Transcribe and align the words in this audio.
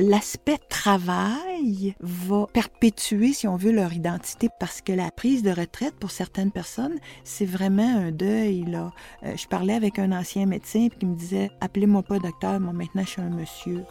l'aspect 0.00 0.58
travail 0.68 1.94
va 2.00 2.46
perpétuer, 2.52 3.32
si 3.32 3.46
on 3.46 3.56
veut, 3.56 3.72
leur 3.72 3.92
identité 3.92 4.48
parce 4.58 4.80
que 4.80 4.92
la 4.92 5.10
prise 5.10 5.42
de 5.42 5.50
retraite 5.50 5.94
pour 5.96 6.10
certaines 6.10 6.50
personnes, 6.50 6.98
c'est 7.24 7.46
vraiment 7.46 7.98
un 7.98 8.10
deuil. 8.10 8.64
Là. 8.64 8.92
Euh, 9.24 9.36
je 9.36 9.46
parlais 9.46 9.74
avec 9.74 9.98
un 9.98 10.12
ancien 10.12 10.46
médecin 10.46 10.88
qui 10.88 11.06
me 11.06 11.14
disait 11.14 11.50
Appelez-moi 11.60 12.02
pas 12.02 12.18
docteur, 12.18 12.60
moi 12.60 12.72
maintenant 12.72 13.02
je 13.04 13.10
suis 13.10 13.22
un 13.22 13.30
monsieur. 13.30 13.84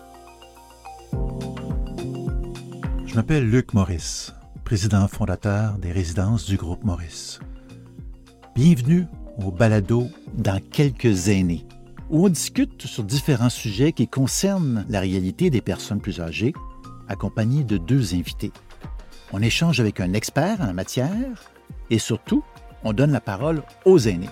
Je 3.05 3.15
m'appelle 3.15 3.49
Luc 3.49 3.73
Maurice, 3.73 4.33
président 4.63 5.07
fondateur 5.07 5.77
des 5.77 5.91
résidences 5.91 6.45
du 6.45 6.57
groupe 6.57 6.83
Maurice. 6.83 7.39
Bienvenue 8.55 9.05
au 9.43 9.51
balado 9.51 10.07
dans 10.33 10.59
quelques 10.71 11.29
années 11.29 11.65
où 12.13 12.27
on 12.27 12.29
discute 12.29 12.85
sur 12.85 13.03
différents 13.03 13.49
sujets 13.49 13.91
qui 13.91 14.07
concernent 14.07 14.85
la 14.87 14.99
réalité 14.99 15.49
des 15.49 15.61
personnes 15.61 15.99
plus 15.99 16.21
âgées, 16.21 16.53
accompagnées 17.07 17.63
de 17.63 17.77
deux 17.77 18.13
invités. 18.13 18.51
On 19.31 19.41
échange 19.41 19.79
avec 19.79 19.99
un 19.99 20.13
expert 20.13 20.61
en 20.61 20.67
la 20.67 20.73
matière 20.73 21.51
et 21.89 21.97
surtout, 21.97 22.43
on 22.83 22.93
donne 22.93 23.11
la 23.11 23.19
parole 23.19 23.63
aux 23.85 23.97
aînés. 23.97 24.29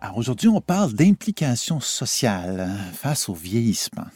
Alors 0.00 0.16
aujourd'hui, 0.16 0.48
on 0.48 0.60
parle 0.60 0.92
d'implication 0.92 1.80
sociale 1.80 2.70
face 2.92 3.28
au 3.28 3.34
vieillissement. 3.34 4.06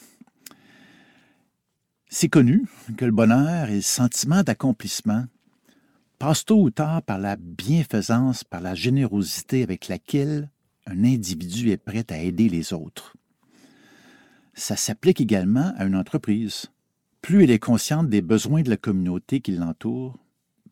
C'est 2.09 2.29
connu 2.29 2.69
que 2.97 3.05
le 3.05 3.11
bonheur 3.11 3.69
et 3.69 3.77
le 3.77 3.81
sentiment 3.81 4.45
d'accomplissement 4.45 5.25
passe 6.19 6.45
tôt 6.45 6.63
ou 6.63 6.71
tard 6.71 7.03
par 7.03 7.19
la 7.19 7.37
bienfaisance, 7.37 8.45
par 8.45 8.61
la 8.61 8.75
générosité 8.75 9.63
avec 9.63 9.89
laquelle 9.89 10.51
un 10.87 11.05
individu 11.05 11.71
est 11.71 11.77
prêt 11.77 12.07
à 12.11 12.19
aider 12.19 12.49
les 12.49 12.73
autres. 12.73 13.15
Ça 14.55 14.77
s'applique 14.77 15.21
également 15.21 15.75
à 15.77 15.85
une 15.85 15.97
entreprise. 15.97 16.67
Plus 17.21 17.45
elle 17.45 17.51
est 17.51 17.59
consciente 17.59 18.09
des 18.09 18.23
besoins 18.23 18.63
de 18.63 18.71
la 18.71 18.77
communauté 18.77 19.41
qui 19.41 19.53
l'entoure, 19.53 20.17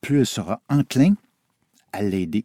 plus 0.00 0.20
elle 0.20 0.26
sera 0.26 0.62
enclin 0.68 1.14
à 1.92 2.02
l'aider 2.02 2.44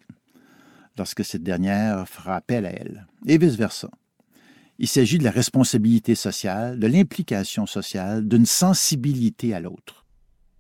lorsque 0.98 1.24
cette 1.24 1.44
dernière 1.44 2.08
fera 2.10 2.36
appel 2.36 2.66
à 2.66 2.72
elle, 2.72 3.08
et 3.26 3.38
vice-versa. 3.38 3.90
Il 4.80 4.88
s'agit 4.88 5.18
de 5.18 5.24
la 5.24 5.32
responsabilité 5.32 6.14
sociale, 6.16 6.78
de 6.80 6.88
l'implication 6.88 7.66
sociale, 7.66 8.28
d'une 8.28 8.46
sensibilité 8.46 9.54
à 9.54 9.62
l'autre. 9.62 10.06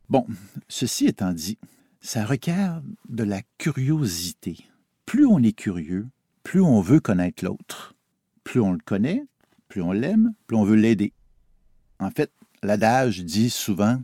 Bon, 0.09 0.25
ceci 0.67 1.07
étant 1.07 1.33
dit, 1.33 1.57
ça 2.01 2.25
requiert 2.25 2.81
de 3.07 3.23
la 3.23 3.41
curiosité. 3.57 4.57
Plus 5.05 5.25
on 5.25 5.41
est 5.43 5.53
curieux, 5.53 6.07
plus 6.43 6.61
on 6.61 6.81
veut 6.81 6.99
connaître 6.99 7.43
l'autre. 7.43 7.95
Plus 8.43 8.61
on 8.61 8.71
le 8.71 8.79
connaît, 8.79 9.23
plus 9.67 9.81
on 9.81 9.91
l'aime, 9.91 10.33
plus 10.47 10.57
on 10.57 10.63
veut 10.63 10.75
l'aider. 10.75 11.13
En 11.99 12.09
fait, 12.09 12.31
l'adage 12.63 13.23
dit 13.23 13.49
souvent 13.49 14.01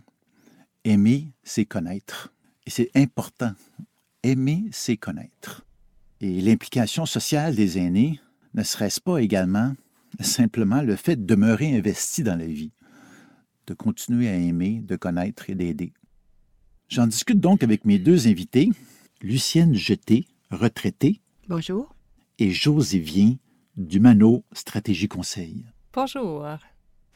aimer, 0.83 1.31
c'est 1.43 1.66
connaître. 1.66 2.33
Et 2.66 2.69
c'est 2.69 2.91
important. 2.95 3.53
Aimer, 4.23 4.66
c'est 4.71 4.97
connaître. 4.97 5.66
Et 6.21 6.41
l'implication 6.41 7.05
sociale 7.05 7.55
des 7.55 7.77
aînés 7.77 8.19
ne 8.53 8.63
serait-ce 8.63 9.01
pas 9.01 9.17
également 9.17 9.73
simplement 10.21 10.81
le 10.81 10.95
fait 10.95 11.16
de 11.17 11.25
demeurer 11.25 11.75
investi 11.75 12.23
dans 12.23 12.38
la 12.38 12.45
vie, 12.45 12.71
de 13.67 13.73
continuer 13.73 14.29
à 14.29 14.35
aimer, 14.35 14.81
de 14.81 14.95
connaître 14.95 15.49
et 15.49 15.55
d'aider. 15.55 15.93
J'en 16.95 17.07
discute 17.07 17.41
donc 17.41 17.61
avec 17.61 17.83
mes 17.83 17.99
deux 17.99 18.29
invités, 18.29 18.71
Lucienne 19.21 19.73
Jeté, 19.73 20.25
retraitée. 20.49 21.19
Bonjour. 21.49 21.93
Et 22.39 22.51
José 22.51 22.99
Vien, 22.99 23.35
du 23.75 23.99
Mano 23.99 24.45
Stratégie 24.53 25.09
Conseil. 25.09 25.66
Bonjour. 25.93 26.47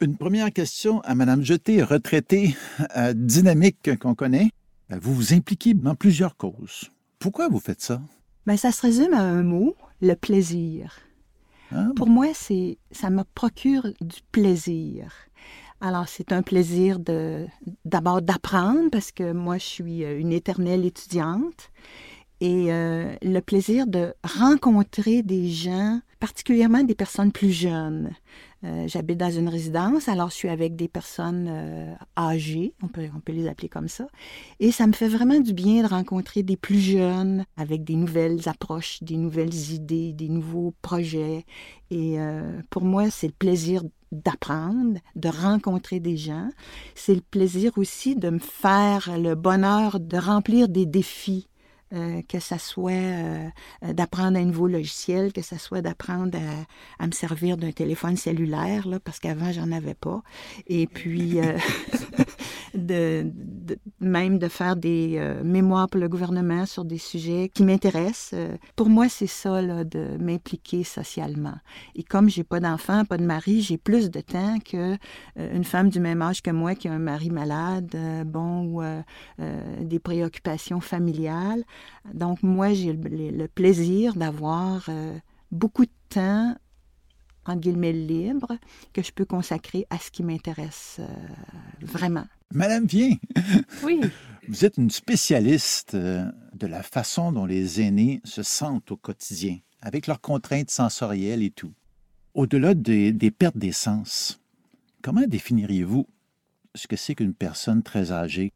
Une 0.02 0.18
première 0.18 0.52
question 0.52 1.00
à 1.00 1.14
Madame 1.14 1.42
Jeté, 1.42 1.82
retraitée, 1.82 2.54
euh, 2.94 3.14
dynamique 3.14 3.96
qu'on 3.98 4.14
connaît. 4.14 4.50
Euh, 4.92 4.98
vous 5.00 5.14
vous 5.14 5.32
impliquez 5.32 5.72
dans 5.72 5.94
plusieurs 5.94 6.36
causes. 6.36 6.90
Pourquoi 7.18 7.48
vous 7.48 7.58
faites 7.58 7.80
ça? 7.80 8.02
Ben, 8.44 8.58
ça 8.58 8.72
se 8.72 8.82
résume 8.82 9.14
à 9.14 9.22
un 9.22 9.42
mot, 9.42 9.76
le 10.02 10.12
plaisir. 10.12 10.98
Ah, 11.72 11.88
Pour 11.96 12.10
moi, 12.10 12.26
c'est 12.34 12.76
ça 12.90 13.08
me 13.08 13.22
procure 13.34 13.84
du 14.02 14.18
plaisir. 14.30 15.10
Alors, 15.82 16.08
c'est 16.08 16.32
un 16.32 16.42
plaisir 16.42 16.98
de 16.98 17.46
d'abord 17.86 18.20
d'apprendre 18.20 18.90
parce 18.90 19.12
que 19.12 19.32
moi, 19.32 19.56
je 19.56 19.64
suis 19.64 20.04
euh, 20.04 20.18
une 20.18 20.32
éternelle 20.32 20.84
étudiante 20.84 21.70
et 22.40 22.72
euh, 22.72 23.14
le 23.22 23.40
plaisir 23.40 23.86
de 23.86 24.14
rencontrer 24.22 25.22
des 25.22 25.48
gens, 25.48 26.00
particulièrement 26.18 26.82
des 26.82 26.94
personnes 26.94 27.32
plus 27.32 27.52
jeunes. 27.52 28.10
Euh, 28.64 28.86
j'habite 28.86 29.18
dans 29.18 29.30
une 29.30 29.48
résidence, 29.48 30.08
alors 30.08 30.28
je 30.28 30.34
suis 30.34 30.48
avec 30.48 30.76
des 30.76 30.88
personnes 30.88 31.46
euh, 31.48 31.94
âgées, 32.18 32.74
on 32.82 32.88
peut, 32.88 33.08
on 33.16 33.20
peut 33.20 33.32
les 33.32 33.48
appeler 33.48 33.70
comme 33.70 33.88
ça, 33.88 34.06
et 34.58 34.70
ça 34.70 34.86
me 34.86 34.92
fait 34.92 35.08
vraiment 35.08 35.40
du 35.40 35.54
bien 35.54 35.82
de 35.82 35.88
rencontrer 35.88 36.42
des 36.42 36.58
plus 36.58 36.78
jeunes 36.78 37.46
avec 37.56 37.84
des 37.84 37.96
nouvelles 37.96 38.48
approches, 38.50 39.02
des 39.02 39.16
nouvelles 39.16 39.72
idées, 39.72 40.12
des 40.12 40.28
nouveaux 40.28 40.74
projets. 40.82 41.46
Et 41.90 42.18
pour 42.70 42.84
moi, 42.84 43.10
c'est 43.10 43.26
le 43.26 43.32
plaisir 43.32 43.82
d'apprendre, 44.12 44.98
de 45.16 45.28
rencontrer 45.28 46.00
des 46.00 46.16
gens. 46.16 46.50
C'est 46.94 47.14
le 47.14 47.20
plaisir 47.20 47.72
aussi 47.76 48.14
de 48.14 48.30
me 48.30 48.38
faire 48.38 49.18
le 49.18 49.34
bonheur 49.34 49.98
de 49.98 50.16
remplir 50.16 50.68
des 50.68 50.86
défis 50.86 51.48
euh, 51.92 52.22
que 52.28 52.38
ça 52.38 52.58
soit 52.58 52.92
euh, 52.92 53.48
d'apprendre 53.82 54.38
un 54.38 54.44
nouveau 54.44 54.68
logiciel, 54.68 55.32
que 55.32 55.42
ça 55.42 55.58
soit 55.58 55.82
d'apprendre 55.82 56.38
à, 56.98 57.06
me 57.06 57.12
servir 57.12 57.56
d'un 57.56 57.72
téléphone 57.72 58.16
cellulaire, 58.16 58.86
là, 58.86 59.00
parce 59.00 59.18
qu'avant, 59.18 59.50
j'en 59.50 59.72
avais 59.72 59.94
pas. 59.94 60.22
Et 60.68 60.86
puis, 60.86 61.40
euh, 61.40 61.58
de, 62.74 63.30
même 64.00 64.38
de 64.38 64.48
faire 64.48 64.76
des 64.76 65.20
mémoires 65.44 65.88
pour 65.88 66.00
le 66.00 66.08
gouvernement 66.08 66.66
sur 66.66 66.84
des 66.84 66.98
sujets 66.98 67.50
qui 67.52 67.64
m'intéressent. 67.64 68.38
pour 68.76 68.88
moi, 68.88 69.08
c'est 69.08 69.26
ça, 69.26 69.62
là, 69.62 69.84
de 69.84 70.16
m'impliquer 70.18 70.84
socialement. 70.84 71.56
Et 71.94 72.02
comme 72.02 72.28
j'ai 72.28 72.44
pas 72.44 72.60
d'enfant, 72.60 73.04
pas 73.04 73.16
de 73.16 73.24
mari, 73.24 73.60
j'ai 73.60 73.78
plus 73.78 74.10
de 74.10 74.20
temps 74.20 74.58
que 74.60 74.96
une 75.36 75.64
femme 75.64 75.88
du 75.90 76.00
même 76.00 76.22
âge 76.22 76.42
que 76.42 76.50
moi 76.50 76.74
qui 76.74 76.88
a 76.88 76.92
un 76.92 76.98
mari 76.98 77.30
malade, 77.30 77.96
bon, 78.26 78.64
ou 78.64 78.82
des 79.80 79.98
préoccupations 79.98 80.80
familiales. 80.80 81.64
Donc, 82.12 82.42
moi, 82.42 82.72
j'ai 82.72 82.92
le, 82.92 83.46
plaisir 83.48 84.14
d'avoir 84.14 84.86
euh, 84.88 85.18
beaucoup 85.50 85.84
de 85.84 85.90
temps, 86.08 86.54
en 87.46 87.56
guillemets, 87.56 87.92
libre, 87.92 88.56
que 88.92 89.02
je 89.02 89.12
peux 89.12 89.24
consacrer 89.24 89.86
à 89.90 89.98
ce 89.98 90.10
qui 90.10 90.22
m'intéresse 90.22 91.00
euh, 91.00 91.06
vraiment. 91.82 92.26
Madame 92.52 92.84
Vien, 92.84 93.14
oui. 93.84 94.00
vous 94.48 94.64
êtes 94.64 94.76
une 94.76 94.90
spécialiste 94.90 95.94
euh, 95.94 96.24
de 96.54 96.66
la 96.66 96.82
façon 96.82 97.30
dont 97.30 97.46
les 97.46 97.80
aînés 97.80 98.20
se 98.24 98.42
sentent 98.42 98.90
au 98.90 98.96
quotidien, 98.96 99.58
avec 99.80 100.08
leurs 100.08 100.20
contraintes 100.20 100.70
sensorielles 100.70 101.44
et 101.44 101.50
tout. 101.50 101.72
Au-delà 102.34 102.74
des, 102.74 103.12
des 103.12 103.30
pertes 103.30 103.56
des 103.56 103.70
sens, 103.70 104.40
comment 105.00 105.22
définiriez-vous 105.28 106.08
ce 106.74 106.88
que 106.88 106.96
c'est 106.96 107.14
qu'une 107.14 107.34
personne 107.34 107.84
très 107.84 108.10
âgée? 108.10 108.52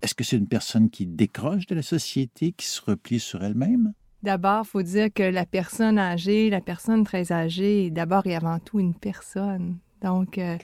Est-ce 0.00 0.14
que 0.14 0.22
c'est 0.22 0.36
une 0.36 0.46
personne 0.46 0.88
qui 0.88 1.04
décroche 1.04 1.66
de 1.66 1.74
la 1.74 1.82
société, 1.82 2.52
qui 2.52 2.66
se 2.66 2.80
replie 2.82 3.18
sur 3.18 3.42
elle-même? 3.42 3.94
D'abord, 4.22 4.62
il 4.64 4.68
faut 4.68 4.82
dire 4.82 5.08
que 5.12 5.24
la 5.24 5.44
personne 5.44 5.98
âgée, 5.98 6.50
la 6.50 6.60
personne 6.60 7.02
très 7.02 7.32
âgée, 7.32 7.86
est 7.86 7.90
d'abord 7.90 8.26
et 8.28 8.36
avant 8.36 8.60
tout 8.60 8.78
une 8.78 8.94
personne. 8.94 9.78
Donc, 10.02 10.38
euh, 10.38 10.56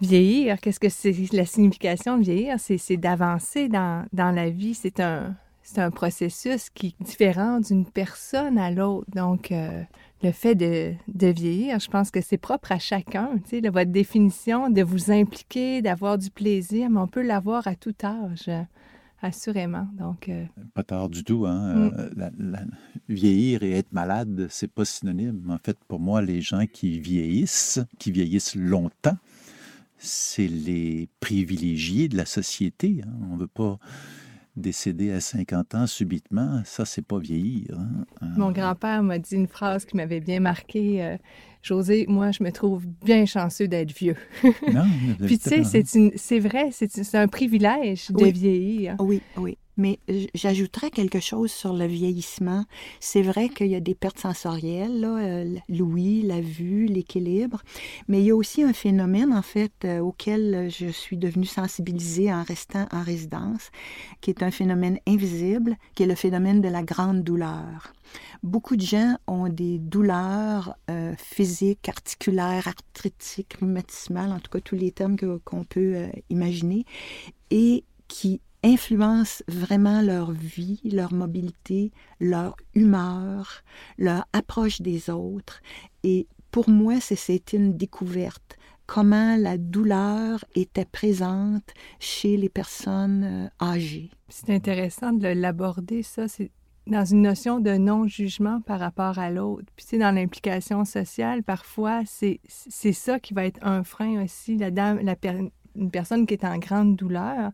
vieillir, 0.00 0.60
qu'est-ce 0.60 0.80
que 0.80 0.88
c'est 0.88 1.14
la 1.32 1.46
signification 1.46 2.18
de 2.18 2.22
vieillir? 2.22 2.56
C'est 2.58 2.96
d'avancer 2.96 3.68
dans, 3.68 4.06
dans, 4.12 4.30
la 4.30 4.50
vie. 4.50 4.74
C'est 4.74 5.00
un, 5.00 5.34
un 5.76 5.90
processus 5.90 6.70
qui 6.70 6.88
est 6.98 7.04
différent 7.04 7.60
d'une 7.60 7.86
personne 7.86 8.58
à 8.58 8.70
l'autre. 8.70 9.10
Donc, 9.14 9.52
euh, 9.52 9.82
le 10.22 10.32
fait 10.32 10.54
de, 10.54 10.94
de, 11.08 11.26
vieillir, 11.28 11.78
je 11.78 11.88
pense 11.88 12.10
que 12.10 12.20
c'est 12.20 12.38
propre 12.38 12.72
à 12.72 12.78
chacun. 12.78 13.30
Tu 13.48 13.60
sais, 13.60 13.68
votre 13.68 13.90
définition 13.90 14.70
de 14.70 14.82
vous 14.82 15.10
impliquer, 15.10 15.82
d'avoir 15.82 16.18
du 16.18 16.30
plaisir, 16.30 16.90
mais 16.90 17.00
on 17.00 17.08
peut 17.08 17.22
l'avoir 17.22 17.66
à 17.66 17.74
tout 17.74 17.94
âge, 18.02 18.50
assurément. 19.20 19.88
Donc, 19.98 20.28
euh, 20.28 20.44
Pas 20.74 20.82
tard 20.82 21.08
du 21.08 21.22
tout. 21.24 21.46
Hein? 21.46 21.90
Mm. 21.90 22.10
Euh, 22.18 22.56
vieillir 23.08 23.62
et 23.62 23.72
être 23.72 23.92
malade, 23.92 24.46
c'est 24.50 24.70
pas 24.70 24.84
synonyme. 24.84 25.50
En 25.50 25.58
fait, 25.58 25.76
pour 25.88 26.00
moi, 26.00 26.22
les 26.22 26.40
gens 26.40 26.64
qui 26.66 26.98
vieillissent, 26.98 27.80
qui 27.98 28.10
vieillissent 28.10 28.54
longtemps, 28.54 29.16
c'est 29.98 30.48
les 30.48 31.08
privilégiés 31.20 32.08
de 32.08 32.16
la 32.16 32.26
société. 32.26 33.00
Hein? 33.04 33.12
On 33.30 33.36
veut 33.36 33.46
pas 33.46 33.78
décédé 34.56 35.12
à 35.12 35.20
50 35.20 35.74
ans 35.74 35.86
subitement, 35.86 36.62
ça, 36.64 36.84
c'est 36.84 37.06
pas 37.06 37.18
vieillir. 37.18 37.78
Hein. 37.78 38.32
Mon 38.36 38.50
grand-père 38.50 39.02
m'a 39.02 39.18
dit 39.18 39.34
une 39.34 39.48
phrase 39.48 39.84
qui 39.84 39.96
m'avait 39.96 40.20
bien 40.20 40.40
marqué. 40.40 41.04
Euh, 41.04 41.16
José, 41.66 42.06
moi, 42.08 42.30
je 42.30 42.44
me 42.44 42.52
trouve 42.52 42.86
bien 43.04 43.26
chanceux 43.26 43.66
d'être 43.66 43.92
vieux. 43.92 44.14
non, 44.72 44.86
Puis 45.26 45.38
tu 45.40 45.64
sais, 45.64 45.82
c'est 46.14 46.38
vrai, 46.38 46.68
c'est 46.70 47.14
un 47.16 47.26
privilège 47.26 48.12
de 48.12 48.26
vieillir. 48.26 48.94
Oui, 49.00 49.20
oui. 49.36 49.58
Mais 49.76 49.98
j'ajouterais 50.34 50.90
quelque 50.90 51.20
chose 51.20 51.50
sur 51.50 51.74
le 51.74 51.84
vieillissement. 51.86 52.64
C'est 52.98 53.20
vrai 53.20 53.50
qu'il 53.50 53.66
y 53.66 53.74
a 53.74 53.80
des 53.80 53.94
pertes 53.94 54.20
sensorielles, 54.20 55.00
là, 55.00 55.18
euh, 55.18 55.54
l'ouïe, 55.68 56.22
la 56.22 56.40
vue, 56.40 56.86
l'équilibre, 56.86 57.60
mais 58.08 58.20
il 58.20 58.26
y 58.26 58.30
a 58.30 58.36
aussi 58.36 58.62
un 58.62 58.72
phénomène, 58.72 59.34
en 59.34 59.42
fait, 59.42 59.72
euh, 59.84 59.98
auquel 59.98 60.70
je 60.70 60.86
suis 60.86 61.18
devenue 61.18 61.44
sensibilisée 61.44 62.32
en 62.32 62.42
restant 62.42 62.86
en 62.90 63.02
résidence, 63.02 63.70
qui 64.22 64.30
est 64.30 64.42
un 64.42 64.50
phénomène 64.50 64.98
invisible, 65.06 65.76
qui 65.94 66.04
est 66.04 66.06
le 66.06 66.14
phénomène 66.14 66.62
de 66.62 66.68
la 66.68 66.82
grande 66.82 67.22
douleur. 67.22 67.92
Beaucoup 68.42 68.76
de 68.76 68.82
gens 68.82 69.16
ont 69.26 69.48
des 69.48 69.78
douleurs 69.78 70.76
euh, 70.90 71.14
physiques, 71.16 71.88
articulaires, 71.88 72.68
arthritiques, 72.68 73.54
rhumatismales, 73.60 74.32
en 74.32 74.40
tout 74.40 74.50
cas 74.50 74.60
tous 74.60 74.76
les 74.76 74.92
termes 74.92 75.16
qu'on 75.44 75.64
peut 75.64 76.06
imaginer, 76.30 76.84
et 77.50 77.84
qui 78.08 78.40
influencent 78.62 79.44
vraiment 79.48 80.02
leur 80.02 80.32
vie, 80.32 80.80
leur 80.84 81.12
mobilité, 81.12 81.92
leur 82.20 82.56
humeur, 82.74 83.62
leur 83.98 84.26
approche 84.32 84.80
des 84.80 85.10
autres. 85.10 85.60
Et 86.02 86.26
pour 86.50 86.68
moi, 86.68 87.00
c'est 87.00 87.52
une 87.52 87.76
découverte 87.76 88.56
comment 88.86 89.36
la 89.36 89.58
douleur 89.58 90.44
était 90.54 90.84
présente 90.84 91.74
chez 91.98 92.36
les 92.36 92.48
personnes 92.48 93.24
euh, 93.24 93.64
âgées. 93.64 94.10
C'est 94.28 94.50
intéressant 94.50 95.12
de 95.12 95.28
l'aborder, 95.28 96.02
ça. 96.02 96.26
Dans 96.86 97.04
une 97.04 97.22
notion 97.22 97.58
de 97.58 97.72
non-jugement 97.72 98.60
par 98.60 98.78
rapport 98.78 99.18
à 99.18 99.30
l'autre. 99.30 99.66
Puis, 99.74 99.86
c'est 99.88 99.98
dans 99.98 100.14
l'implication 100.14 100.84
sociale, 100.84 101.42
parfois, 101.42 102.02
c'est 102.06 102.38
ça 102.92 103.18
qui 103.18 103.34
va 103.34 103.44
être 103.44 103.58
un 103.62 103.82
frein 103.82 104.22
aussi. 104.22 104.56
La 104.56 104.70
dame, 104.70 105.00
la 105.02 105.16
une 105.76 105.90
personne 105.90 106.26
qui 106.26 106.34
est 106.34 106.44
en 106.44 106.58
grande 106.58 106.96
douleur, 106.96 107.52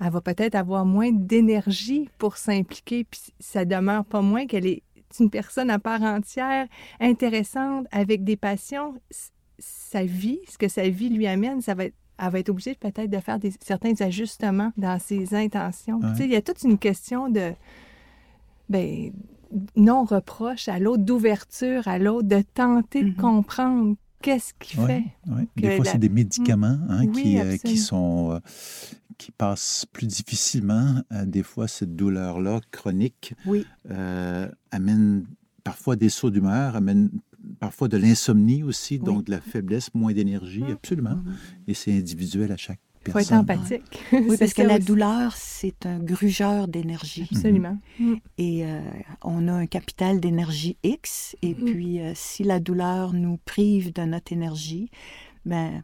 elle 0.00 0.10
va 0.10 0.20
peut-être 0.20 0.54
avoir 0.54 0.84
moins 0.84 1.10
d'énergie 1.12 2.08
pour 2.18 2.36
s'impliquer, 2.36 3.04
puis 3.04 3.20
ça 3.40 3.64
demeure 3.64 4.04
pas 4.04 4.20
moins 4.20 4.46
qu'elle 4.46 4.66
est 4.66 4.82
une 5.20 5.30
personne 5.30 5.70
à 5.70 5.78
part 5.78 6.02
entière, 6.02 6.66
intéressante, 7.00 7.86
avec 7.92 8.24
des 8.24 8.36
passions. 8.36 8.94
Sa 9.58 10.04
vie, 10.04 10.40
ce 10.48 10.58
que 10.58 10.68
sa 10.68 10.88
vie 10.88 11.08
lui 11.08 11.26
amène, 11.26 11.60
ça 11.60 11.74
va 11.74 11.86
être 11.86 11.94
elle 12.16 12.30
va 12.30 12.38
être 12.38 12.48
obligée 12.48 12.76
peut-être 12.76 13.10
de 13.10 13.18
faire 13.18 13.40
des, 13.40 13.52
certains 13.60 14.00
ajustements 14.00 14.72
dans 14.76 15.00
ses 15.00 15.34
intentions. 15.34 16.00
il 16.20 16.30
y 16.30 16.36
a 16.36 16.42
toute 16.42 16.62
une 16.62 16.78
question 16.78 17.28
de 17.28 17.52
ben, 18.74 19.12
non-reproche 19.76 20.68
à 20.68 20.80
l'autre, 20.80 21.04
d'ouverture 21.04 21.86
à 21.86 21.98
l'autre, 21.98 22.26
de 22.26 22.42
tenter 22.54 23.04
de 23.04 23.10
mm-hmm. 23.10 23.16
comprendre 23.16 23.96
qu'est-ce 24.20 24.52
qui 24.58 24.76
fait. 24.76 25.04
Des 25.56 25.76
fois, 25.76 25.84
c'est 25.84 25.98
des 25.98 26.08
médicaments 26.08 26.78
hein, 26.88 27.06
qui, 27.06 27.38
euh, 27.38 27.56
qui, 27.58 27.76
sont, 27.76 28.32
euh, 28.32 28.38
qui 29.16 29.30
passent 29.30 29.86
plus 29.92 30.08
difficilement. 30.08 31.02
Euh, 31.12 31.24
des 31.24 31.44
fois, 31.44 31.68
cette 31.68 31.94
douleur-là 31.94 32.60
chronique 32.72 33.34
euh, 33.90 34.48
amène 34.72 35.24
parfois 35.62 35.94
des 35.94 36.08
sauts 36.08 36.30
d'humeur, 36.30 36.74
amène 36.74 37.10
parfois 37.60 37.86
de 37.86 37.96
l'insomnie 37.96 38.64
aussi, 38.64 38.98
donc 38.98 39.24
de 39.24 39.30
la 39.30 39.40
faiblesse, 39.40 39.94
moins 39.94 40.12
d'énergie, 40.12 40.64
mmh. 40.64 40.72
absolument. 40.72 41.16
Mmh. 41.16 41.32
Et 41.68 41.74
c'est 41.74 41.96
individuel 41.96 42.50
à 42.50 42.56
chaque 42.56 42.80
il 43.06 43.12
faut 43.12 43.18
être 43.18 43.32
empathique. 43.32 44.02
Oui, 44.12 44.36
parce 44.38 44.54
que 44.54 44.62
la 44.62 44.78
douleur, 44.78 45.34
c'est 45.36 45.86
un 45.86 45.98
grugeur 45.98 46.68
d'énergie. 46.68 47.28
Absolument. 47.32 47.78
Mmh. 47.98 48.14
Et 48.38 48.64
euh, 48.64 48.80
on 49.22 49.48
a 49.48 49.52
un 49.52 49.66
capital 49.66 50.20
d'énergie 50.20 50.76
X, 50.82 51.36
et 51.42 51.54
puis 51.54 52.00
si 52.14 52.44
la 52.44 52.60
douleur 52.60 53.12
nous 53.12 53.38
prive 53.44 53.92
de 53.92 54.02
notre 54.02 54.32
énergie, 54.32 54.90
ben 55.44 55.82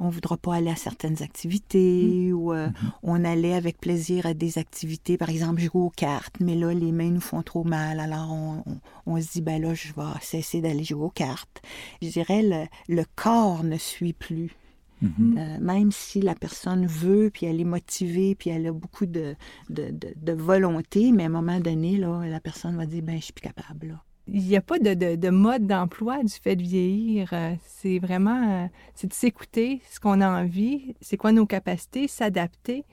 on 0.00 0.06
ne 0.06 0.10
voudra 0.10 0.36
pas 0.36 0.54
aller 0.56 0.70
à 0.70 0.76
certaines 0.76 1.22
activités 1.22 2.30
mm. 2.30 2.32
ou 2.32 2.52
euh, 2.52 2.68
mm-hmm. 2.68 2.90
on 3.02 3.24
allait 3.24 3.54
avec 3.54 3.78
plaisir 3.78 4.26
à 4.26 4.34
des 4.34 4.58
activités, 4.58 5.18
par 5.18 5.28
exemple 5.28 5.60
jouer 5.60 5.82
aux 5.82 5.90
cartes, 5.90 6.36
mais 6.40 6.54
là, 6.54 6.72
les 6.72 6.90
mains 6.90 7.10
nous 7.10 7.20
font 7.20 7.42
trop 7.42 7.64
mal, 7.64 8.00
alors 8.00 8.34
on, 9.06 9.20
se 9.20 9.32
dit, 9.32 9.42
ben 9.42 9.60
là, 9.60 9.74
je 9.74 9.88
vais 9.88 10.02
cesser 10.22 10.62
d'aller 10.62 10.84
jouer 10.84 11.04
aux 11.04 11.10
cartes. 11.10 11.62
Je 12.00 12.08
dirais, 12.08 12.68
le, 12.88 13.04
corps 13.14 13.62
ne 13.62 13.76
suit 13.76 14.14
plus. 14.14 14.50
Mm-hmm. 15.02 15.38
Euh, 15.38 15.58
même 15.60 15.92
si 15.92 16.20
la 16.20 16.34
personne 16.34 16.86
veut, 16.86 17.30
puis 17.32 17.46
elle 17.46 17.60
est 17.60 17.64
motivée, 17.64 18.34
puis 18.34 18.50
elle 18.50 18.66
a 18.66 18.72
beaucoup 18.72 19.06
de, 19.06 19.34
de, 19.68 20.32
volonté, 20.32 21.10
mais 21.12 21.22
à 21.24 21.26
un 21.26 21.30
moment 21.30 21.60
donné, 21.60 21.96
là, 21.96 22.22
la 22.26 22.40
personne 22.40 22.76
va 22.76 22.86
dire, 22.86 23.02
ben 23.02 23.16
je 23.16 23.24
suis 23.24 23.32
plus 23.32 23.42
capable. 23.42 23.88
Là 23.88 24.04
il 24.32 24.46
n'y 24.46 24.56
a 24.56 24.60
pas 24.60 24.78
de, 24.78 25.30
mode 25.30 25.66
d'emploi 25.66 26.22
du 26.22 26.32
fait 26.32 26.56
de 26.56 26.62
vieillir. 26.62 27.30
Euh, 27.32 27.54
c'est 27.66 27.98
vraiment, 27.98 28.64
euh, 28.64 28.66
c'est 28.94 29.08
de 29.08 29.12
s'écouter, 29.12 29.80
ce 29.90 30.00
qu'on 30.00 30.20
a 30.20 30.28
envie, 30.28 30.94
c'est 31.00 31.16
quoi 31.16 31.32
nos 31.32 31.46
capacités, 31.46 32.08
s'adapter. 32.08 32.84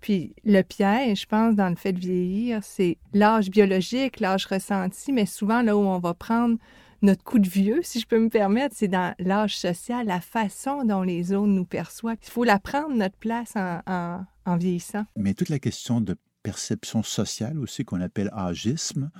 Puis 0.00 0.34
le 0.44 0.62
piège, 0.62 1.22
je 1.22 1.26
pense, 1.26 1.56
dans 1.56 1.68
le 1.68 1.74
fait 1.74 1.92
de 1.92 1.98
vieillir, 1.98 2.60
c'est 2.62 2.98
l'âge 3.12 3.50
biologique, 3.50 4.20
l'âge 4.20 4.46
ressenti, 4.46 5.12
mais 5.12 5.26
souvent 5.26 5.62
là 5.62 5.76
où 5.76 5.80
on 5.80 5.98
va 5.98 6.14
prendre 6.14 6.56
notre 7.02 7.24
coup 7.24 7.38
de 7.38 7.48
vieux, 7.48 7.80
si 7.82 8.00
je 8.00 8.06
peux 8.06 8.18
me 8.18 8.28
permettre, 8.28 8.74
c'est 8.76 8.88
dans 8.88 9.14
l'âge 9.18 9.58
social, 9.58 10.06
la 10.06 10.20
façon 10.20 10.84
dont 10.84 11.02
les 11.02 11.32
autres 11.32 11.46
nous 11.46 11.64
perçoivent. 11.64 12.16
Il 12.22 12.30
faut 12.30 12.44
la 12.44 12.58
prendre, 12.58 12.94
notre 12.94 13.16
place, 13.16 13.54
en, 13.56 14.24
en 14.46 14.56
vieillissant. 14.56 15.04
Mais 15.16 15.34
toute 15.34 15.48
la 15.48 15.58
question 15.58 16.00
de 16.00 16.16
perception 16.42 17.02
sociale 17.02 17.58
aussi 17.58 17.84
qu'on 17.84 18.00
appelle 18.00 18.30
âgisme 18.32 19.10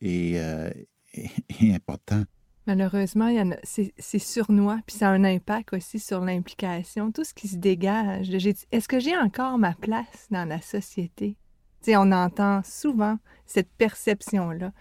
et, 0.00 0.32
euh, 0.40 0.70
est, 1.14 1.72
important. 1.72 2.24
Malheureusement, 2.66 3.28
c'est 3.64 4.18
surnois, 4.18 4.80
puis 4.86 4.96
ça 4.96 5.08
a 5.08 5.12
un 5.12 5.24
impact 5.24 5.74
aussi 5.74 5.98
sur 5.98 6.20
l'implication, 6.20 7.10
tout 7.10 7.24
ce 7.24 7.34
qui 7.34 7.48
se 7.48 7.56
dégage. 7.56 8.30
Est-ce 8.30 8.88
que 8.88 9.00
j'ai 9.00 9.16
encore 9.16 9.58
ma 9.58 9.74
place 9.74 10.28
dans 10.30 10.48
la 10.48 10.60
société? 10.60 11.36
sais, 11.82 11.96
on 11.96 12.12
entend 12.12 12.62
souvent 12.64 13.18
cette 13.46 13.70
perception-là. 13.78 14.72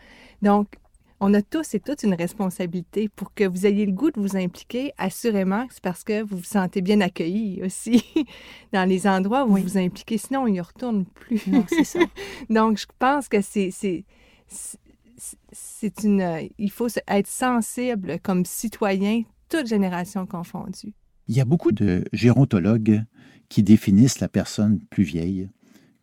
Donc, 0.42 0.76
on 1.24 1.36
a 1.36 1.44
tous 1.44 1.76
et 1.76 1.80
toutes 1.80 2.02
une 2.02 2.16
responsabilité 2.16 3.08
pour 3.08 3.34
que 3.36 3.44
vous 3.44 3.68
ayez 3.68 3.86
le 3.86 3.92
goût 3.92 4.10
de 4.10 4.20
vous 4.20 4.36
impliquer. 4.36 4.92
Assurément, 4.98 5.68
c'est 5.70 5.82
parce 5.82 6.04
que 6.04 6.24
vous 6.24 6.38
vous 6.38 6.44
sentez 6.44 6.82
bien 6.82 7.00
accueilli 7.00 7.62
aussi 7.64 8.04
dans 8.74 8.90
les 8.90 9.06
endroits 9.06 9.46
où 9.46 9.56
vous 9.56 9.62
vous 9.62 9.78
impliquez. 9.78 10.18
Sinon, 10.18 10.42
on 10.42 10.50
n'y 10.50 10.60
retourne 10.60 11.06
plus. 11.06 11.46
Non, 11.46 11.64
c'est 11.70 11.84
ça. 11.84 12.00
Donc, 12.50 12.80
je 12.80 12.88
pense 12.98 13.30
que 13.30 13.40
c'est 13.42 13.70
c'est 15.52 16.04
une, 16.04 16.50
il 16.58 16.72
faut 16.72 16.88
être 17.08 17.28
sensible 17.28 18.20
comme 18.22 18.44
citoyen, 18.44 19.22
toute 19.48 19.68
génération 19.68 20.26
confondue. 20.26 20.94
Il 21.28 21.36
y 21.36 21.40
a 21.40 21.46
beaucoup 21.46 21.72
de 21.72 22.04
gérontologues 22.12 23.04
qui 23.48 23.62
définissent 23.62 24.20
la 24.20 24.28
personne 24.28 24.80
plus 24.90 25.04
vieille 25.04 25.50